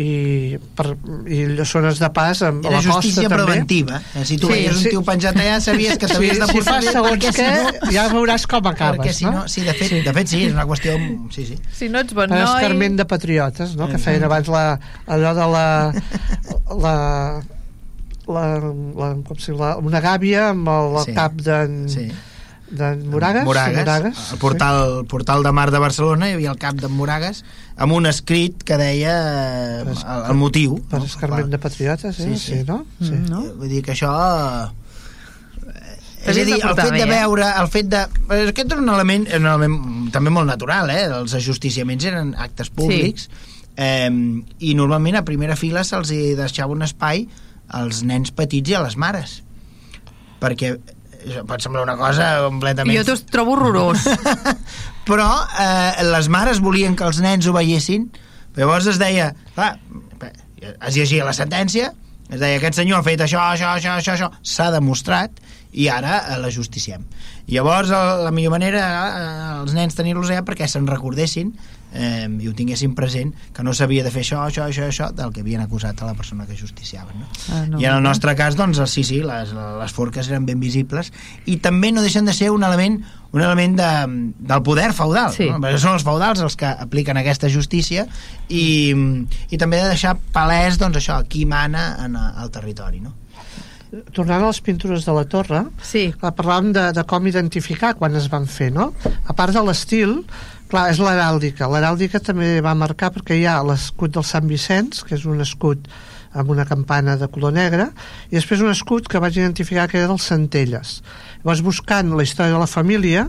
[0.00, 0.86] i, per,
[1.30, 3.42] i llossones de pas amb Era la costa justícia també.
[3.44, 4.00] preventiva.
[4.16, 4.90] Eh, Si tu Sí, veies un sí.
[4.94, 7.42] tio penjat allà, sabies que Sí, t'havies de si portar fas bé, segons perquè si
[7.42, 7.50] què,
[7.84, 7.90] no...
[7.92, 10.66] ja veuràs com acabes, perquè si no, sí, de fet, de fet sí, és una
[10.70, 10.96] qüestió...
[11.34, 11.58] Sí, sí.
[11.78, 12.46] Si no ets bon Per noi...
[12.46, 13.88] escarment de patriotes, no?
[13.90, 14.64] que feien abans la,
[15.06, 15.66] allò de la,
[16.86, 16.96] la,
[18.34, 18.58] la,
[18.96, 21.14] la, com si, la una gàbia amb el, el Sí.
[21.16, 22.08] cap d'en sí.
[22.70, 26.58] d'en Moragas, Moragas, Moragas el portal, el portal de mar de Barcelona hi havia el
[26.62, 27.42] cap d'en Moragas
[27.76, 29.14] amb un escrit que deia
[29.80, 29.96] eh, el,
[30.30, 31.06] el motiu sí, per no?
[31.10, 32.28] escarment de patriotes, eh?
[32.28, 32.64] Sí, Sí, sí.
[32.68, 32.84] no?
[33.00, 33.10] Sí.
[33.16, 33.42] Mm, no?
[33.58, 34.68] vull dir que això eh,
[36.30, 37.08] és a dir, de el fet de eh?
[37.10, 38.00] veure el fet de...
[38.52, 41.04] aquest és un element, un element també molt natural eh?
[41.20, 43.28] els ajusticiaments eren actes públics
[43.76, 44.10] eh,
[44.60, 47.26] i normalment a primera fila se'ls deixava un espai
[47.76, 49.40] als nens petits i a les mares.
[50.40, 50.74] Perquè
[51.20, 54.06] això pot semblar una cosa completament Jo t'ho trobo horrorós.
[55.08, 55.28] però
[55.60, 58.08] eh, les mares volien que els nens ho veiessin.
[58.56, 59.74] Llavors es deia clar,
[60.60, 61.92] es llegia la sentència
[62.30, 64.28] es deia aquest senyor ha fet això, això, això, això, això.
[64.46, 65.40] S'ha demostrat
[65.74, 67.02] i ara eh, la justiciem.
[67.50, 71.50] Llavors la millor manera eh, els nens tenir-los allà perquè se'n recordessin
[71.92, 75.32] eh, i ho tinguessin present que no s'havia de fer això, això, això, això del
[75.34, 77.26] que havien acusat a la persona que justiciaven no?
[77.52, 78.08] Ah, no, i en el no.
[78.10, 81.12] nostre cas doncs sí, sí, les, les forques eren ben visibles
[81.46, 83.00] i també no deixen de ser un element
[83.32, 83.90] un element de,
[84.50, 85.46] del poder feudal Sí.
[85.50, 85.60] no?
[85.62, 88.06] perquè són els feudals els que apliquen aquesta justícia
[88.48, 88.94] i,
[89.50, 93.16] i també de deixar palès doncs això, qui mana en el territori no?
[94.14, 96.12] Tornant a les pintures de la torre, Sí.
[96.14, 98.92] clar, parlàvem de, de com identificar quan es van fer, no?
[99.26, 100.12] A part de l'estil,
[100.70, 101.68] clar, és l'heràldica.
[101.70, 105.88] L'heràldica també va marcar perquè hi ha l'escut del Sant Vicenç, que és un escut
[106.30, 107.88] amb una campana de color negre,
[108.30, 111.00] i després un escut que vaig identificar que era dels Centelles.
[111.42, 113.26] Llavors, buscant la història de la família,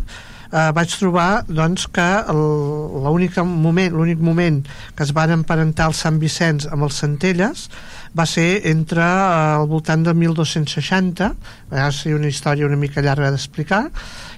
[0.51, 4.61] eh, vaig trobar doncs, que l'únic moment, moment
[4.95, 7.69] que es van emparentar el Sant Vicenç amb els Centelles
[8.17, 11.31] va ser entre eh, al voltant de 1260
[11.71, 13.85] va ser una història una mica llarga d'explicar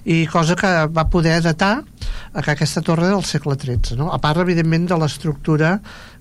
[0.05, 1.75] i cosa que va poder datar
[2.33, 4.11] que aquesta torre del segle XIII no?
[4.13, 5.77] a part evidentment de l'estructura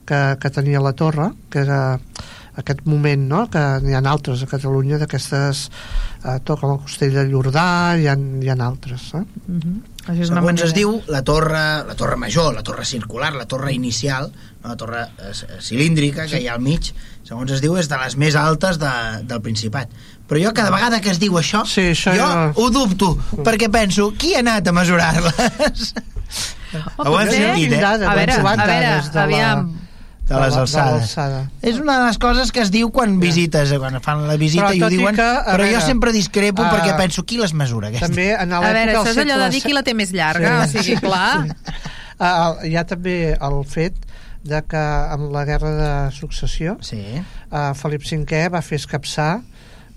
[0.06, 1.82] que, que tenia la torre que era
[2.60, 3.46] aquest moment no?
[3.52, 5.68] que n'hi ha altres a Catalunya d'aquestes
[6.24, 9.24] eh, tot com el Costell de Llordà hi ha, hi ha altres eh?
[9.48, 9.76] Uh -huh.
[10.02, 10.66] Això és una Segons manera...
[10.66, 14.32] es diu, la torre, la torre major, la torre circular, la torre inicial,
[14.62, 15.32] no, la torre eh,
[15.62, 16.88] cilíndrica que hi ha al mig,
[17.22, 18.90] segons es diu, és de les més altes de,
[19.30, 19.92] del Principat.
[20.26, 23.12] Però jo cada vegada que es diu això, Sí, això jo ja- ho dubto,
[23.46, 25.92] perquè penso, qui ha anat a mesurar-les?
[26.96, 27.84] Oh, Ho hem sentit, eh?
[27.84, 28.92] A veure, a veure,
[29.26, 29.66] aviam...
[30.32, 31.14] De les de alçades.
[31.62, 34.68] És una de les coses que es diu quan visites, eh, quan fan la visita
[34.70, 37.52] Però i ho diuen, que, però jo veure, sempre discrepo ah, perquè penso, qui les
[37.54, 38.08] mesura, aquestes?
[38.08, 40.78] també en A veure, això és allò de dir qui la té més llarga, Sí.
[40.78, 41.46] o sigui, clar...
[42.22, 43.96] Uh, hi ha també el fet
[44.46, 44.78] de que
[45.14, 47.00] amb la guerra de successió Sí.
[47.50, 49.40] uh, Felip V va fer escapçar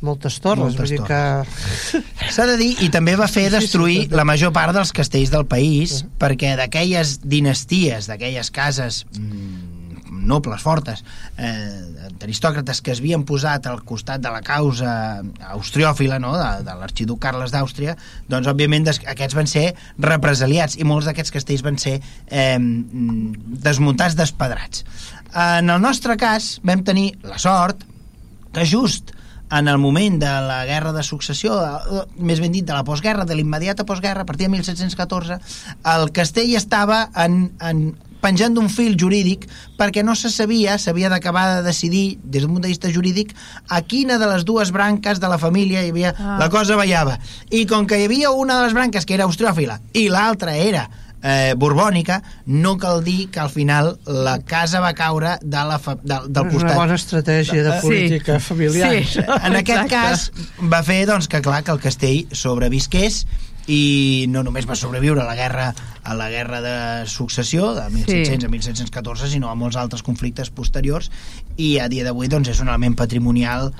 [0.06, 3.56] moltes torres, Moltes vull dir que S'ha de dir, i també va fer Sí, sí,
[3.56, 4.16] destruir sí, sí.
[4.16, 6.06] la major part dels castells del país, Sí.
[6.20, 9.75] perquè d'aquelles dinasties, d'aquelles cases mm,
[10.16, 11.04] nobles, fortes,
[11.38, 15.24] eh, aristòcrates que es havien posat al costat de la causa
[15.56, 17.98] austriòfila, no?, de, de l'arxiduc Carles d'Àustria,
[18.32, 19.66] doncs, òbviament, des, aquests van ser
[20.00, 21.98] represaliats, i molts d'aquests castells van ser
[22.30, 22.58] eh,
[23.68, 24.86] desmuntats, despedrats.
[25.36, 27.84] En el nostre cas, vam tenir la sort
[28.56, 29.12] que just
[29.52, 33.26] en el moment de la guerra de successió, eh, més ben dit, de la postguerra,
[33.26, 35.40] de l'immediata postguerra, a partir de 1714,
[35.96, 37.96] el castell estava en, en
[38.26, 39.46] penjant d'un fil jurídic
[39.78, 43.36] perquè no se sabia, s'havia d'acabar de decidir des d'un punt de vista jurídic
[43.70, 46.38] a quina de les dues branques de la família hi havia, Ah.
[46.42, 47.20] la cosa ballava
[47.52, 50.88] i com que hi havia una de les branques que era austriòfila i l'altra era
[51.26, 55.96] eh, borbònica, no cal dir que al final la casa va caure de la fa,
[55.98, 57.88] de, del és costat una bona estratègia de Sí.
[57.88, 58.92] política familiar.
[59.02, 59.20] Sí.
[59.26, 59.90] en aquest Exacte.
[59.90, 60.28] cas
[60.62, 63.26] va fer doncs, que clar que el castell sobrevisqués
[63.68, 65.72] i no només va sobreviure a la guerra
[66.06, 68.46] a la guerra de successió de 1700 Sí.
[68.46, 71.10] a 1714 sinó a molts altres conflictes posteriors
[71.58, 73.72] i a dia d'avui doncs, és un element patrimonial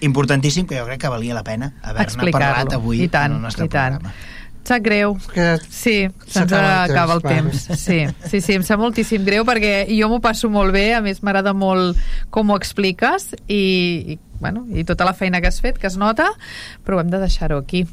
[0.00, 3.42] importantíssim que jo crec que valia la pena haver-ne parlat avui I tant, en el
[3.42, 3.98] nostre i tant.
[4.64, 5.16] Sap greu.
[5.34, 7.80] Que Sí, se'ns el acaba el temps, temps.
[7.80, 7.98] Sí,
[8.30, 11.52] sí, sí, em sap moltíssim greu perquè jo m'ho passo molt bé, a més m'agrada
[11.52, 12.00] molt
[12.32, 15.98] com ho expliques i, i, bueno, i tota la feina que has fet, que es
[16.00, 16.30] nota,
[16.84, 17.84] però hem de deixar-ho aquí.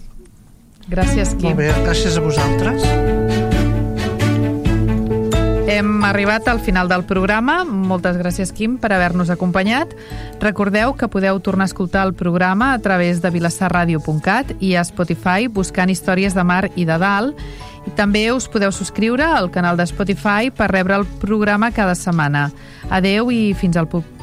[0.91, 1.53] Gràcies, Quim.
[1.53, 3.20] Molt bé, gràcies a vosaltres.
[5.71, 7.61] Hem arribat al final del programa.
[7.63, 9.93] Moltes gràcies, Quim, per haver-nos acompanyat.
[10.41, 15.47] Recordeu que podeu tornar a escoltar el programa a través de vilassarradio.cat i a Spotify
[15.47, 17.39] buscant històries de mar i de dalt
[17.87, 22.49] I també us podeu subscriure al canal de Spotify per rebre el programa cada setmana.
[22.91, 23.87] Adeu i fins al,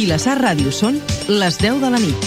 [0.00, 0.94] Vilassar Ràdio són
[1.28, 2.22] les 10 de la nit.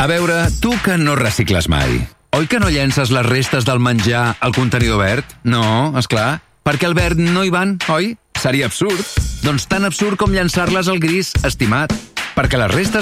[0.00, 1.98] A veure, tu que no recicles mai,
[2.32, 5.36] oi que no llences les restes del menjar al contenidor verd?
[5.44, 8.14] No, és clar, perquè el verd no hi van, oi?
[8.40, 9.04] Seria absurd.
[9.44, 11.92] Doncs tan absurd com llançar-les al gris, estimat,
[12.32, 13.00] perquè les restes